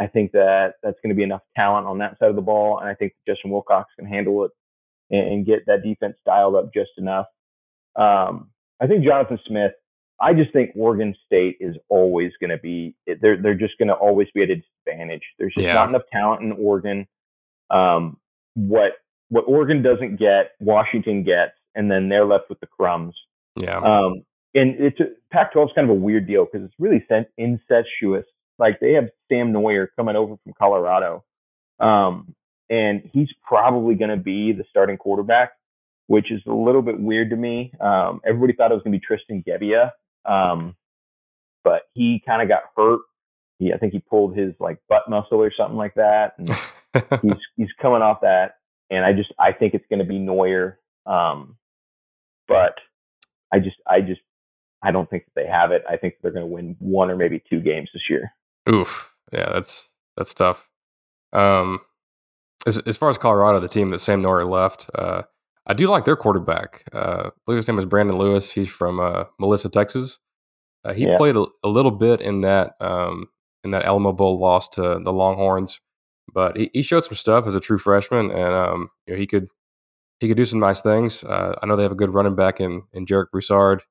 [0.00, 2.78] I think that that's going to be enough talent on that side of the ball,
[2.78, 4.52] and I think Justin Wilcox can handle it
[5.10, 7.26] and, and get that defense dialed up just enough.
[7.96, 9.72] Um, I think Jonathan Smith
[10.20, 13.94] I just think Oregon State is always going to be they're they're just going to
[13.94, 15.22] always be at a disadvantage.
[15.38, 15.74] There's just yeah.
[15.74, 17.06] not enough talent in Oregon.
[17.70, 18.18] Um,
[18.54, 18.92] what
[19.28, 23.14] what Oregon doesn't get, Washington gets, and then they're left with the crumbs.
[23.56, 23.78] Yeah.
[23.78, 24.24] Um,
[24.54, 27.04] and it's a, Pac-12 is kind of a weird deal because it's really
[27.36, 28.24] incestuous.
[28.58, 31.24] Like they have Sam Noyer coming over from Colorado,
[31.78, 32.34] um,
[32.68, 35.52] and he's probably going to be the starting quarterback,
[36.06, 37.72] which is a little bit weird to me.
[37.80, 39.90] Um, everybody thought it was going to be Tristan Gebbia,
[40.24, 40.74] um,
[41.62, 43.00] but he kind of got hurt.
[43.58, 46.48] He, I think he pulled his like butt muscle or something like that, and
[47.22, 48.57] he's he's coming off that.
[48.90, 50.76] And I just I think it's going to be Noyer,
[51.06, 51.56] um,
[52.46, 52.74] but
[53.52, 54.20] I just I just
[54.82, 55.82] I don't think that they have it.
[55.88, 58.32] I think they're going to win one or maybe two games this year.
[58.72, 59.12] Oof.
[59.32, 60.68] yeah, that's that's tough.
[61.32, 61.80] Um,
[62.66, 65.22] as as far as Colorado, the team that Sam Noyer left, uh,
[65.66, 66.84] I do like their quarterback.
[66.92, 68.50] Uh, I believe his name is Brendon Lewis.
[68.52, 70.18] He's from uh, Melissa, Texas.
[70.84, 71.18] Uh, he Yeah.
[71.18, 73.28] played a, a little bit in that um,
[73.64, 75.80] in that Alamo Bowl loss to the Longhorns,
[76.32, 79.26] but he, he showed some stuff as a true freshman, and um, you know, he
[79.26, 79.48] could
[80.20, 81.22] he could do some nice things.
[81.24, 83.82] Uh, I know they have a good running back in in Jarek Broussard,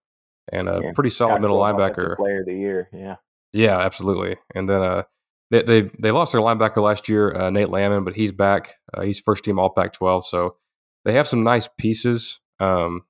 [0.51, 0.91] and a Yeah.
[0.93, 2.15] pretty solid middle linebacker.
[2.17, 2.89] player of the year.
[2.93, 3.15] Yeah.
[3.53, 4.35] Yeah, absolutely.
[4.53, 5.03] And then uh,
[5.51, 8.75] they they they lost their linebacker last year, uh, Nate Landman, but he's back.
[8.93, 10.57] Uh, he's first team All Pac-12, so
[11.05, 12.39] they have some nice pieces.
[12.59, 13.03] Um,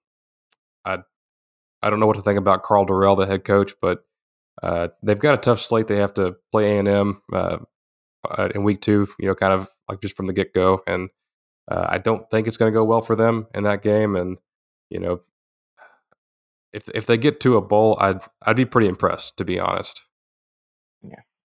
[0.85, 0.99] I
[1.81, 3.99] I don't know what to think about Karl Dorrell, the head coach, but
[4.61, 5.87] uh, they've got a tough slate.
[5.87, 7.21] They have to play A and M
[8.29, 9.07] uh, in week two.
[9.19, 11.09] You know, kind of like just from the get go, and
[11.69, 14.15] uh, I don't think it's going to go well for them in that game.
[14.15, 14.37] And
[14.89, 15.21] you know,
[16.73, 20.01] if if they get to a bowl, I'd I'd be pretty impressed, to be honest.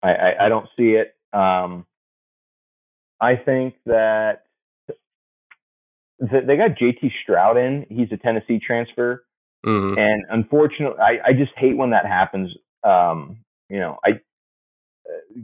[0.02, 1.14] I, I, I don't see it.
[1.32, 1.86] Um,
[3.20, 4.42] I think that
[6.20, 7.86] th- they got JT Shrout in.
[7.88, 9.24] He's a Tennessee transfer.
[9.64, 9.98] Mhm.
[9.98, 12.52] And unfortunately, I, I just hate when that happens.
[12.84, 13.38] Um,
[13.68, 15.40] you know, I uh,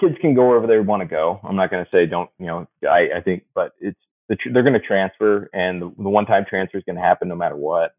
[0.00, 1.40] kids can go wherever they want to go.
[1.44, 2.30] I'm not going to say don't.
[2.38, 3.98] You know, I, I think, but it's
[4.28, 7.28] the, tr- they're going to transfer, and the, the one-time transfer is going to happen
[7.28, 7.94] no matter what.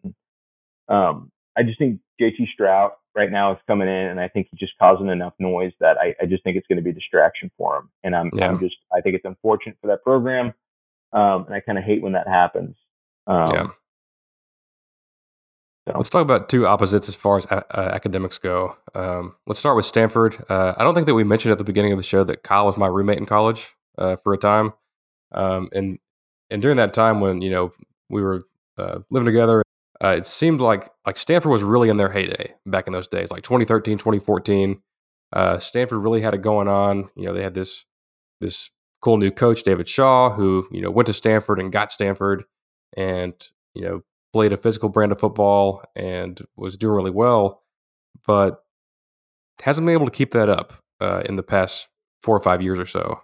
[0.87, 4.59] Um, I just think JT Shrout right now is coming in, and I think he's
[4.59, 7.51] just causing enough noise that I, I just think it's going to be a distraction
[7.57, 7.89] for him.
[8.03, 8.47] And I'm, Yeah.
[8.47, 10.53] I'm just, I think it's unfortunate for that program,
[11.13, 12.75] um, and I kind of hate when that happens.
[13.27, 13.67] Um, Yeah.
[15.91, 15.97] So.
[15.97, 18.77] Let's talk about two opposites as far as a- uh, academics go.
[18.95, 20.37] Um, let's start with Stanford.
[20.49, 22.65] Uh, I don't think that we mentioned at the beginning of the show that Kyle
[22.65, 24.73] was my roommate in college uh, for a time,
[25.33, 25.99] um, and
[26.49, 27.71] and during that time when you know
[28.09, 28.43] we were
[28.77, 29.63] uh, living together,
[30.03, 33.31] uh, it seemed like like Stanford was really in their heyday back in those days,
[33.31, 34.81] like 2013, 2014.
[35.33, 37.09] Uh, Stanford really had it going on.
[37.15, 37.85] You know, they had this
[38.39, 38.69] this
[39.01, 42.43] cool new coach, David Shaw, who you know went to Stanford and got Stanford,
[42.95, 43.33] and
[43.73, 44.03] you know
[44.33, 47.63] played a physical brand of football and was doing really well,
[48.25, 48.63] but
[49.61, 51.87] hasn't been able to keep that up uh, in the past
[52.21, 53.21] four or five years or so.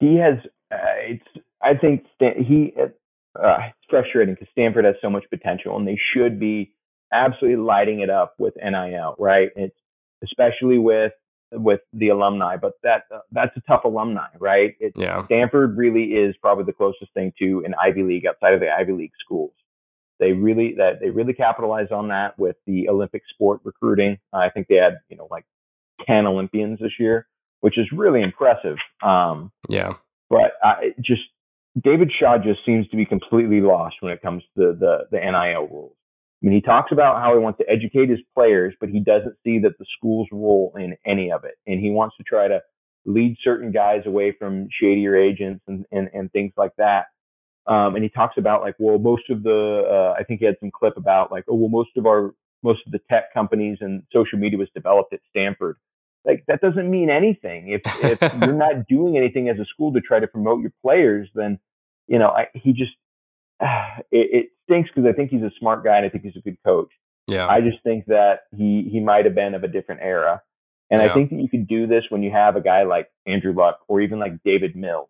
[0.00, 0.38] he has
[0.72, 2.86] uh, it's i think Stan, he uh,
[3.36, 6.72] it's frustrating because stanford has so much potential and they should be
[7.12, 9.50] absolutely lighting it up with nil right?
[9.56, 9.76] It's
[10.22, 11.12] especially with
[11.52, 14.74] with the alumni but that uh, that's a tough alumni right?
[14.80, 18.60] It's Yeah, stanford really is probably the closest thing to an ivy league outside of
[18.60, 19.52] the ivy league schools
[20.20, 24.66] they really that they really capitalized on that with the olympic sport recruiting i think
[24.68, 25.44] they had you know like
[26.06, 27.26] 10 olympians this year
[27.60, 29.94] which is really impressive um yeah,
[30.30, 30.52] but
[30.82, 31.22] it just
[31.82, 35.66] David Shaw just seems to be completely lost when it comes to the the NIL
[35.68, 35.96] rules.
[36.42, 39.36] I mean, he talks about how he wants to educate his players, but he doesn't
[39.44, 42.60] see that the school's role in any of it, and he wants to try to
[43.06, 47.06] lead certain guys away from shadier agents and and, and things like that.
[47.66, 50.56] Um, and he talks about like, well, most of the uh, I think he had
[50.60, 54.02] some clip about like, oh, well, most of our most of the tech companies and
[54.12, 55.76] social media was developed at Stanford.
[56.24, 57.68] Like that doesn't mean anything.
[57.70, 61.28] If if you're not doing anything as a school to try to promote your players
[61.34, 61.58] then
[62.06, 62.92] you know I, he just
[63.60, 66.40] it, it stinks because i think he's a smart guy and i think he's a
[66.40, 66.90] good coach.
[67.28, 70.42] Yeah, i just think that he he might have been of a different era.
[70.90, 71.10] And Yeah.
[71.10, 73.80] i think that you could do this when you have a guy like andrew luck
[73.88, 75.08] or even like davis mills.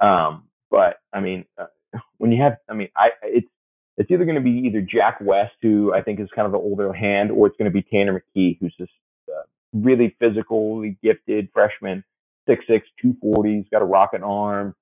[0.00, 1.66] Um but i mean uh,
[2.18, 3.48] when you have i mean i it's
[3.96, 6.58] it's either going to be either jack west who i think is kind of the
[6.58, 8.88] older hand or it's going to be tanner mckee who's this
[9.28, 9.42] uh,
[9.72, 12.04] really physically gifted freshman,
[12.48, 14.74] 6'6", 240, he's got a rocket arm,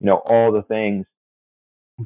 [0.00, 1.06] you know, all the things.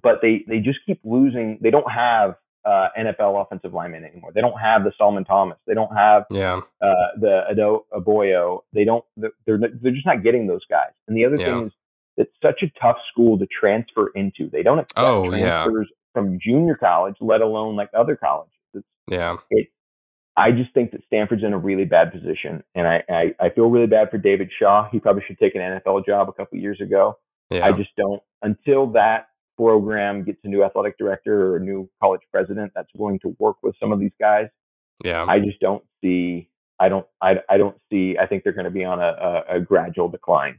[0.02, 1.58] But they, they just keep losing.
[1.60, 4.30] They don't have uh, NFL offensive linemen anymore.
[4.32, 5.58] They don't have the Solomon Thomas.
[5.66, 8.60] They don't have yeah, uh, the Ado Aboyo.
[8.72, 9.04] They don't.
[9.16, 10.92] They're they're just not getting those guys.
[11.08, 11.46] And the other Yeah.
[11.58, 11.72] thing is,
[12.20, 14.48] it's such a tough school to transfer into.
[14.50, 15.64] They don't accept Oh, yeah.
[15.64, 18.52] transfers from junior college, let alone like other colleges.
[18.74, 19.36] It's, yeah,
[20.36, 23.68] I just think that Stanford's in a really bad position, and I, I, I feel
[23.68, 24.88] really bad for David Shaw.
[24.90, 27.18] He probably should take an NFL job a couple years ago.
[27.50, 27.64] yeah.
[27.66, 32.22] I just don't until that program gets a new athletic director or a new college
[32.32, 34.46] president that's willing to work with some of these guys.
[35.04, 35.24] yeah.
[35.28, 36.48] I just don't see.
[36.78, 37.06] I don't.
[37.20, 38.16] I, I don't see.
[38.18, 40.58] I think they're going to be on a, a, a gradual decline.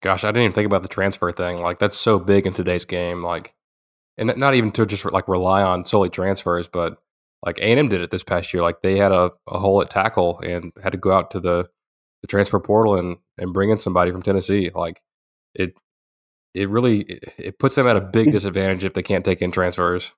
[0.00, 1.60] Gosh, I didn't even think about the transfer thing.
[1.60, 3.22] Like that's so big in today's game.
[3.22, 3.54] Like,
[4.16, 6.98] and not even to just like rely on solely transfers, but
[7.44, 8.62] like A and M did it this past year.
[8.62, 11.68] Like they had a, a hole at tackle and had to go out to the,
[12.22, 14.70] the transfer portal and and bring in somebody from Tennessee.
[14.74, 15.02] Like
[15.54, 15.74] it,
[16.54, 18.32] it really it, it puts them at a big hmm.
[18.32, 20.12] disadvantage if they can't take in transfers.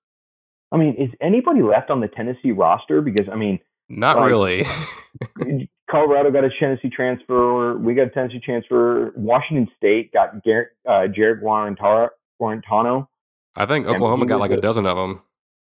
[0.72, 3.00] I mean, is anybody left on the Tennessee roster?
[3.00, 3.58] Because I mean,
[3.90, 4.64] Not Like- really.
[5.90, 7.76] Colorado got a Tennessee transfer.
[7.76, 9.12] We got a Tennessee transfer.
[9.16, 13.08] Washington State got Garrett, uh, Jarrett Guarantano.
[13.56, 15.22] I think Oklahoma got like a, a dozen of them.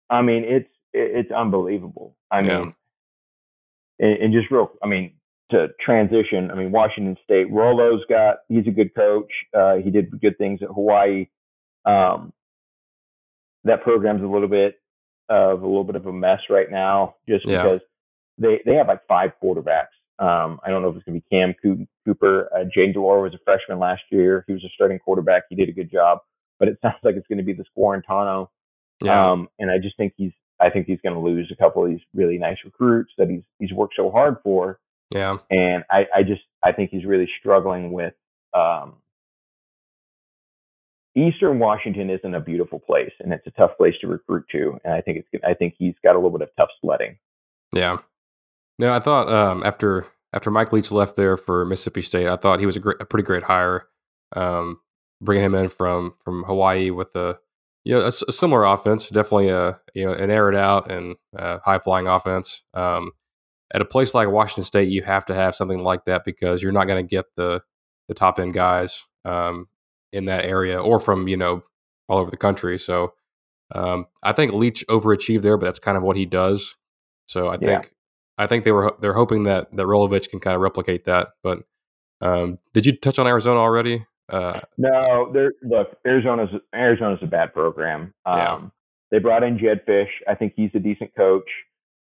[0.08, 2.16] I mean, it's it's unbelievable.
[2.30, 2.60] I yeah.
[2.60, 2.74] mean,
[3.98, 4.70] and, and, just real.
[4.82, 5.12] I mean,
[5.50, 6.50] to transition.
[6.50, 7.52] I mean, Washington State.
[7.52, 8.38] Rolo's got.
[8.48, 9.30] He's a good coach.
[9.52, 11.26] Uh, he did good things at Hawaii.
[11.84, 12.32] Um,
[13.64, 14.80] that program's a little bit
[15.28, 17.62] of a little bit of a mess right now, just yeah.
[17.62, 17.80] because
[18.38, 19.94] they they have like five quarterbacks.
[20.18, 21.54] Um, I don't know if it's going to be Cam
[22.04, 22.48] Cooper.
[22.54, 24.44] Uh, Jayden de was a freshman last year.
[24.46, 25.44] He was a starting quarterback.
[25.50, 26.20] He did a good job,
[26.58, 28.48] but it sounds like it's going to be this Guarantano.
[29.02, 29.30] Yeah.
[29.30, 31.90] Um, and I just think he's, I think he's going to lose a couple of
[31.90, 34.78] these really nice recruits that he's, he's worked so hard for.
[35.10, 35.36] Yeah.
[35.50, 38.14] And I, I just, I think he's really struggling with,
[38.54, 38.94] um,
[41.14, 44.78] Eastern Washington isn't a beautiful place and it's a tough place to recruit to.
[44.84, 47.18] And I think it's, I think he's got a little bit of tough sledding.
[47.72, 47.98] Yeah.
[48.78, 52.60] No, I thought um, after after Mike Leach left there for Mississippi State, I thought
[52.60, 53.86] he was a, great, a pretty great hire.
[54.34, 54.80] Um,
[55.20, 57.38] bringing him in from from Hawaii with a
[57.84, 61.16] you know a, a similar offense, definitely a you know an air it out and
[61.38, 62.62] high flying offense.
[62.74, 63.12] Um,
[63.72, 66.72] at a place like Washington State, you have to have something like that because you're
[66.72, 67.62] not going to get the
[68.08, 69.68] the top end guys um,
[70.12, 71.62] in that area or from you know
[72.08, 72.78] all over the country.
[72.78, 73.14] So
[73.74, 76.76] um, I think Leach overachieved there, but that's kind of what he does.
[77.26, 77.80] So I yeah.
[77.80, 77.92] think
[78.38, 81.28] I think they were they're hoping that that Rolovich can kind of replicate that.
[81.42, 81.62] But
[82.20, 84.06] um, did you touch on Arizona already?
[84.28, 85.32] Uh, no,
[85.62, 88.14] look Arizona's Arizona's a bad program.
[88.24, 88.60] Um, yeah.
[89.10, 90.10] They brought in Jedd Fisch.
[90.28, 91.48] I think he's a decent coach,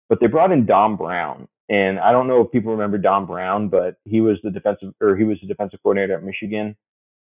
[0.09, 1.47] but they brought in Don Brown.
[1.69, 5.15] And I don't know if people remember Don Brown, but he was the defensive or
[5.15, 6.75] he was the defensive coordinator at Michigan.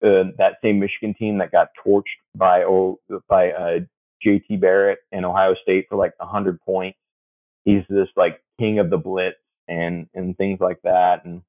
[0.04, 2.04] Uh, that same Michigan team that got torched
[2.36, 3.78] by oh, by uh,
[4.24, 6.98] JT Barrett and Ohio State for like hundred points
[7.64, 9.36] he's this like king of the blitz
[9.68, 11.24] and and things like that.
[11.24, 11.42] And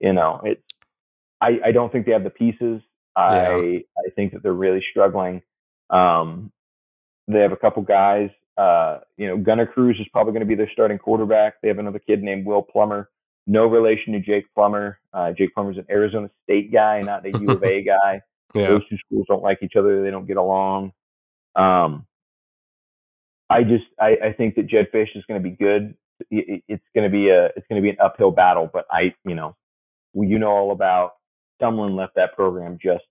[0.00, 0.62] you know, it's
[1.40, 2.82] I I don't think they have the pieces.
[3.16, 3.78] I yeah.
[3.98, 5.42] I think that they're really struggling.
[5.90, 6.52] Um,
[7.26, 8.30] they have a couple guys.
[8.56, 11.54] Uh, you know, Gunner Cruz is probably going to be their starting quarterback.
[11.62, 13.08] They have another kid named Will Plummer.
[13.46, 14.98] No relation to Jake Plummer.
[15.12, 18.20] Uh, Jake Plummer's an Arizona State guy, not a U of A guy.
[18.54, 18.68] Yeah.
[18.68, 20.02] Those two schools don't like each other.
[20.02, 20.92] They don't get along.
[21.54, 22.06] Um,
[23.50, 25.94] I just I, I think that Jedd Fisch is going to be good.
[26.30, 29.34] It's going to be a it's going to be an uphill battle, but I you
[29.34, 29.56] know
[30.14, 31.12] you know all about
[31.60, 33.04] Sumlin left that program just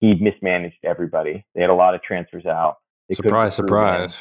[0.00, 1.44] he mismanaged everybody.
[1.54, 2.76] They had a lot of transfers out.
[3.08, 4.18] They surprise, surprise.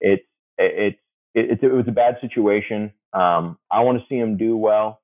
[0.00, 0.22] It's
[0.58, 0.98] it's
[1.34, 2.92] it, it, it was a bad situation.
[3.12, 5.00] Um, I want to see him do well.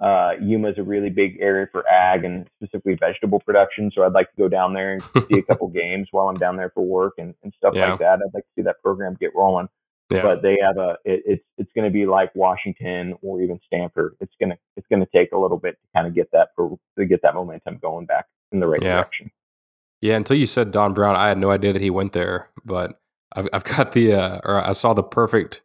[0.00, 3.90] Uh, Yuma is a really big area for ag and specifically vegetable production.
[3.94, 6.56] So I'd like to go down there and see a couple games while I'm down
[6.56, 7.90] there for work and, and stuff yeah.
[7.90, 8.14] like that.
[8.14, 9.68] I'd like to see that program get rolling.
[10.10, 10.22] Yeah.
[10.22, 14.16] But they have a it, it's it's going to be like Washington or even Stanford.
[14.20, 17.22] It's gonna it's gonna take a little bit to kind of get that to get
[17.22, 18.96] that momentum going back in the right yeah.
[18.96, 19.30] direction.
[20.02, 22.50] Yeah, until you said Don Brown, I had no idea that he went there.
[22.64, 23.00] But
[23.34, 25.62] I've I've got the uh, or I saw the perfect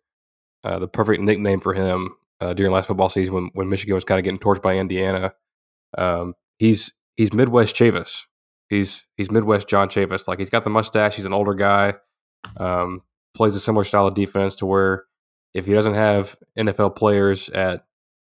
[0.64, 4.04] uh, the perfect nickname for him uh, during last football season when, when Michigan was
[4.04, 5.34] kind of getting torched by Indiana.
[5.98, 8.24] Um, he's he's Midwest Chavis.
[8.70, 10.28] He's he's Midwest John Chavis.
[10.28, 11.16] Like he's got the mustache.
[11.16, 11.96] He's an older guy.
[12.58, 13.02] Um,
[13.36, 15.06] plays a similar style of defense to where
[15.54, 17.86] if he doesn't have NFL players at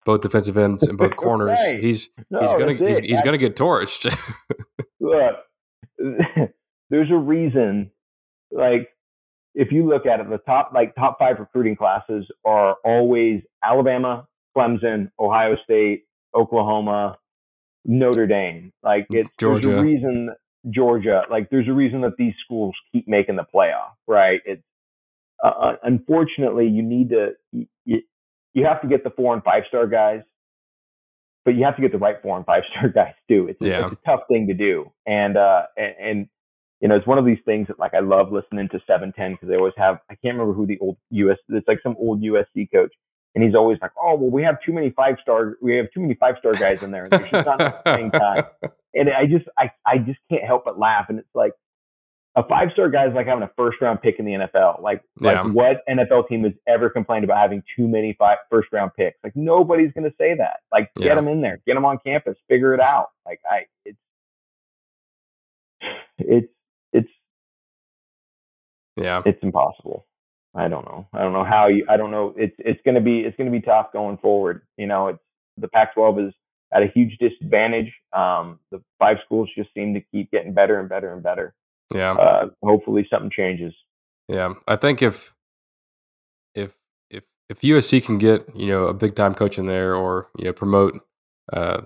[0.05, 1.79] both defensive ends and both corners, right.
[1.79, 4.05] he's no, he's gonna he's, he's, gonna get torched.
[4.99, 5.35] look,
[6.89, 7.91] there's a reason.
[8.51, 8.89] Like
[9.53, 14.27] if you look at it, the top like top five recruiting classes are always Alabama,
[14.55, 16.03] Clemson, Ohio State,
[16.35, 17.17] Oklahoma,
[17.85, 18.71] Notre Dame.
[18.83, 19.67] Like it's Georgia.
[19.67, 20.29] there's a reason
[20.69, 21.23] Georgia.
[21.29, 24.41] Like there's a reason that these schools keep making the playoff, right?
[24.45, 24.63] It's
[25.43, 28.01] uh, uh unfortunately you need to you,
[28.53, 30.21] you have to get the four and five star guys,
[31.43, 33.47] but you have to get the right four and five star guys too.
[33.49, 33.85] It's, yeah.
[33.85, 36.27] it's a tough thing to do, and uh and, and
[36.81, 39.49] you know, it's one of these things that like I love listening to 710 because
[39.49, 42.71] they always have, I can't remember who the old US, it's like some old USC
[42.71, 42.93] coach.
[43.33, 45.99] And he's always like, oh, well, we have too many five star, we have too
[45.99, 47.03] many five star guys in there.
[47.05, 48.45] And there's just not enough playing time.
[48.97, 51.07] And I just, I, I just can't help but laugh.
[51.09, 51.51] And it's like,
[52.35, 54.81] a five star guy is like having a first round pick in the NFL.
[54.81, 55.41] Like, yeah.
[55.41, 59.17] like what NFL team has ever complained about having too many five, first round picks?
[59.23, 60.61] Like nobody's going to say that.
[60.71, 61.15] Like, get yeah.
[61.15, 63.11] them in there, get them on campus, figure it out.
[63.25, 63.97] Like, I, it's,
[66.17, 66.47] it's,
[66.91, 67.09] it's
[68.97, 70.05] yeah, it's impossible.
[70.53, 71.07] I don't know.
[71.13, 71.85] I don't know how you.
[71.89, 72.33] I don't know.
[72.37, 74.61] It's it's gonna be it's gonna be tough going forward.
[74.77, 75.19] You know, it's
[75.57, 76.33] the Pac-12 is
[76.73, 77.93] at a huge disadvantage.
[78.13, 81.53] Um, the five schools just seem to keep getting better and better and better.
[81.93, 82.13] Yeah.
[82.13, 83.73] Uh, hopefully something changes.
[84.27, 85.33] Yeah, I think if
[86.55, 86.75] if
[87.09, 90.45] if if USC can get you know a big time coach in there, or you
[90.45, 90.99] know promote.
[91.53, 91.81] Uh,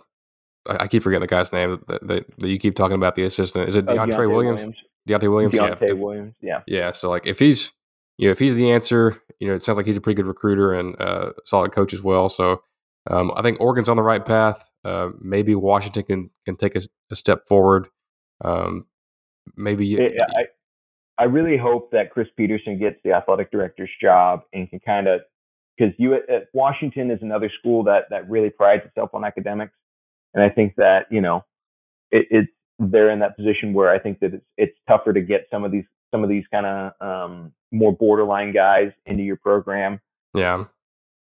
[0.67, 3.15] I, I keep forgetting the guy's name that, that, that, you keep talking about.
[3.15, 4.57] The assistant is it Uh, Donte Williams?
[4.59, 4.77] Williams.
[5.07, 5.53] Donte Williams.
[5.53, 6.34] yeah, Donte if- Williams.
[6.41, 6.61] Yeah.
[6.67, 6.91] yeah.
[6.91, 7.73] So like if he's
[8.17, 10.27] you know if he's the answer, you know it sounds like he's a pretty good
[10.27, 12.30] recruiter and uh, solid coach as well.
[12.30, 12.61] So
[13.09, 14.63] um, I think Oregon's on the right path.
[14.85, 17.88] Uh, maybe Washington can can take a step forward.
[18.45, 18.85] Um,
[19.55, 20.47] maybe It- I,
[21.17, 25.21] I really hope that Chris Petersen gets the athletic director's job and can kind of
[25.77, 29.73] because you uh, Washington is another school that that really prides itself on academics,
[30.34, 31.43] and I think that you know
[32.11, 35.47] it, it's they're in that position where I think that it's it's tougher to get
[35.51, 39.99] some of these some of these kind of um, more borderline guys into your program,
[40.34, 40.65] yeah.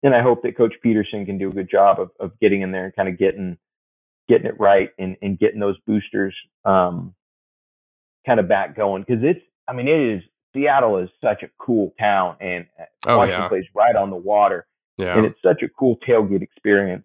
[0.01, 2.71] And I hope that Coach Petersen can do a good job of of getting in
[2.71, 3.57] there and kind of getting
[4.29, 6.35] getting it right and and getting those boosters
[6.65, 7.13] um,
[8.25, 10.23] kind of back going because it's I mean it is
[10.53, 13.47] Seattle is such a cool town and uh, Oh, Washington yeah.
[13.49, 14.65] plays right on the water
[14.97, 17.03] yeah and it's such a cool tailgate experience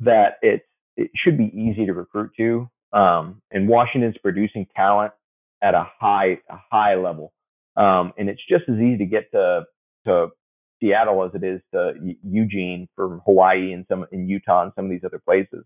[0.00, 0.64] that it's
[0.96, 2.68] it should be easy to recruit to.
[2.92, 5.12] Um, and Washington's producing talent
[5.62, 7.32] at a high a high level,
[7.76, 9.62] um, and it's just as easy to get to
[10.06, 10.28] to
[10.80, 11.92] Seattle as it is to
[12.22, 15.64] Eugene from Hawaii and some in Utah and some of these other places.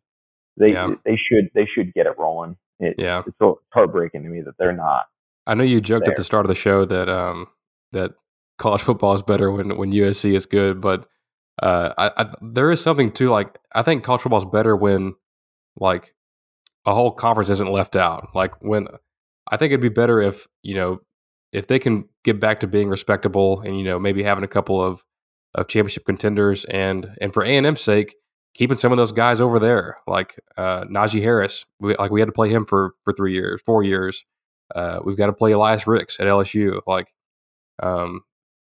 [0.56, 0.94] They Yeah.
[1.04, 2.56] they should they should get it rolling.
[2.80, 3.22] It, Yeah.
[3.26, 5.06] it's so heartbreaking to me that they're not.
[5.46, 7.46] I know you joked at the start of the show that um,
[7.92, 8.12] that
[8.58, 11.06] college football is better when when USC is good, but
[11.62, 13.30] uh, I, I, there is something too.
[13.30, 13.58] like.
[13.74, 15.14] I think college football is better when
[15.78, 16.14] like
[16.84, 18.28] a whole conference isn't left out.
[18.34, 18.88] Like when
[19.50, 21.00] I think it'd be better if you know
[21.52, 24.82] if they can get back to being respectable and you know maybe having a couple
[24.82, 25.04] of
[25.54, 28.16] of championship contenders and and for A and M's sake
[28.56, 31.66] keeping some of those guys over there like uh, Najee Harris.
[31.78, 34.24] We, like we had to play him for for three years, four years.
[34.74, 36.80] Uh, we've got to play Elias Ricks at LSU.
[36.86, 37.12] Like,
[37.82, 38.22] um,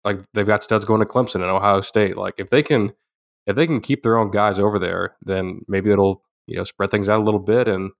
[0.03, 2.17] like they've got studs going to Clemson and Ohio State.
[2.17, 2.91] Like, if they can,
[3.45, 6.91] if they can keep their own guys over there, then maybe it'll you know spread
[6.91, 7.91] things out a little bit, and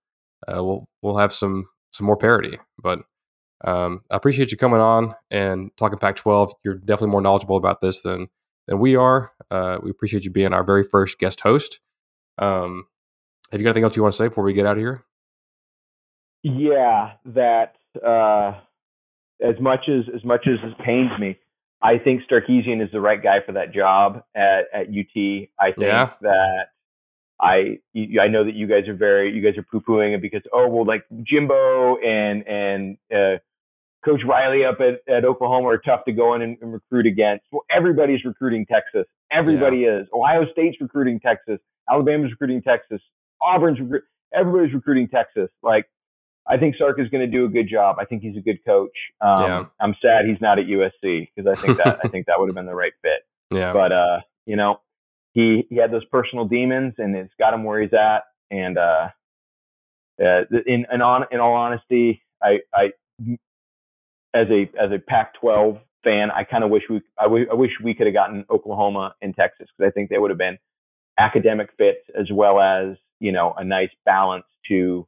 [0.48, 2.58] uh, we'll we'll have some some more parity.
[2.82, 3.00] But
[3.64, 6.52] um, I appreciate you coming on and talking Pac-12.
[6.64, 8.28] You're definitely more knowledgeable about this than
[8.68, 9.32] than we are.
[9.50, 11.80] Uh, we appreciate you being our very first guest host.
[12.38, 12.86] Um,
[13.52, 15.04] have you got anything else you want to say before we get out of here?
[16.44, 17.76] Yeah, that
[18.06, 18.60] uh,
[19.46, 21.38] as much as as much as it pains me,
[21.82, 25.50] I think Sarkisian is the right guy for that job at at UT.
[25.60, 26.12] I think Yeah.
[26.22, 26.66] that
[27.40, 30.42] I I know that you guys are very you guys are poo pooing it because
[30.54, 33.38] oh well like Jimbo and and uh,
[34.08, 37.46] Coach Riley up at, at Oklahoma are tough to go in and, and recruit against.
[37.52, 39.06] Well, everybody's recruiting Texas.
[39.32, 40.08] Everybody is.
[40.14, 41.60] Ohio State's recruiting Texas.
[41.90, 43.02] Alabama's recruiting Texas.
[43.42, 44.04] Auburn's recruit.
[44.34, 45.50] Everybody's recruiting Texas.
[45.62, 45.86] Like
[46.48, 47.98] I think Sark is going to do a good job.
[48.00, 48.96] I think he's a good coach.
[49.20, 49.66] Um, Yeah.
[49.82, 52.56] I'm sad he's not at USC because I think that I think that would have
[52.56, 53.26] been the right fit.
[53.52, 54.80] Yeah, But uh, you know,
[55.34, 58.24] he he had those personal demons, and it's got him where he's at.
[58.52, 59.10] And uh,
[60.22, 62.92] uh in in on in all honesty, I I
[64.38, 67.72] as a as a Pac-12 fan, I kind of wish we I, w- I wish
[67.84, 70.58] we could have gotten Oklahoma and Texas because I think they would have been
[71.20, 75.08] academic fits as well as you know a nice balance to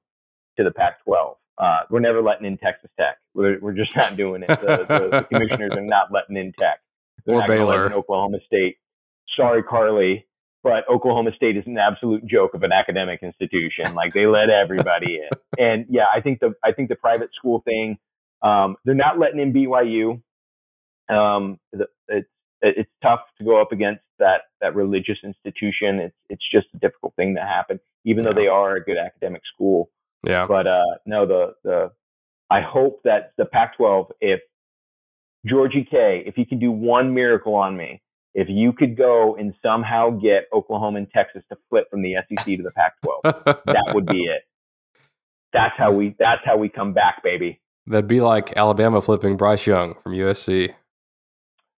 [0.58, 1.36] to the Pac-12.
[1.58, 3.18] Uh, we're never letting in Texas Tech.
[3.34, 4.48] We're we're just not doing it.
[4.50, 6.80] The, the, the commissioners are not letting in Tech.
[7.26, 7.86] They're Or not Baylor.
[7.88, 8.78] in Oklahoma State.
[9.38, 10.26] Sorry, Carly,
[10.64, 13.94] but Oklahoma State is an absolute joke of an academic institution.
[13.94, 15.30] Like they let everybody in.
[15.60, 17.98] And yeah, I think the I think the private school thing.
[18.42, 20.22] Um, they're not letting in BYU.
[21.10, 21.60] Um,
[22.08, 22.28] it's
[22.62, 26.00] it's tough to go up against that that religious institution.
[26.00, 29.42] It's it's just a difficult thing to happen, even though they are a good academic
[29.54, 29.90] school.
[30.28, 31.92] yeah, But uh, no, the the
[32.50, 34.42] I hope that the Pac-12, if
[35.46, 38.02] Georgie K, if he can do one miracle on me,
[38.34, 42.46] if you could go and somehow get Oklahoma and Texas to flip from the SEC
[42.46, 43.22] to the Pac-12,
[43.66, 44.42] that would be it.
[45.54, 47.60] That's how we that's how we come back, baby.
[47.90, 50.74] That'd be like Alabama flipping Bryce Young from USC.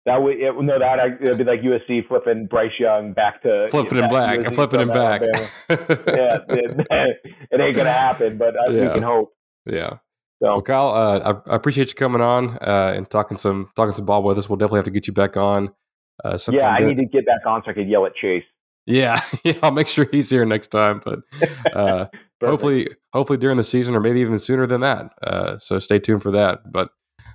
[0.06, 4.00] That would it, no, that would be like USC flipping Bryce Young back to Flipping
[4.00, 4.40] him back.
[4.40, 5.22] USC Flipping him back.
[5.70, 6.88] Yeah, it,
[7.52, 8.88] it ain't gonna happen, but uh, Yeah.
[8.88, 9.34] we can hope.
[9.66, 9.98] yeah.
[10.42, 13.94] So Well, Kyle, uh, I, I appreciate you coming on uh, and talking some talking
[13.94, 14.50] some ball with us.
[14.50, 15.70] We'll definitely have to get you back on.
[16.24, 18.44] Uh, sometime yeah, I need to get back on so I could yell at Chase.
[18.88, 19.54] Yeah, yeah.
[19.62, 21.02] I'll make sure he's here next time.
[21.06, 21.20] But
[21.76, 22.06] uh,
[22.40, 22.52] Perfect.
[22.52, 25.12] hopefully, hopefully during the season, or maybe even sooner than that.
[25.22, 26.72] Uh, so stay tuned for that.
[26.72, 26.90] But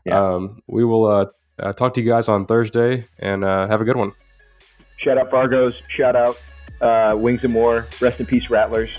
[0.05, 0.35] Yeah.
[0.35, 1.27] um, we will uh,
[1.59, 4.13] uh, talk to you guys on Thursday, and uh, have a good one.
[4.97, 5.75] Shout out Fargos.
[5.89, 6.37] Shout out
[6.81, 7.87] uh, Wings and More.
[8.01, 8.99] Rest in peace, Rattlers.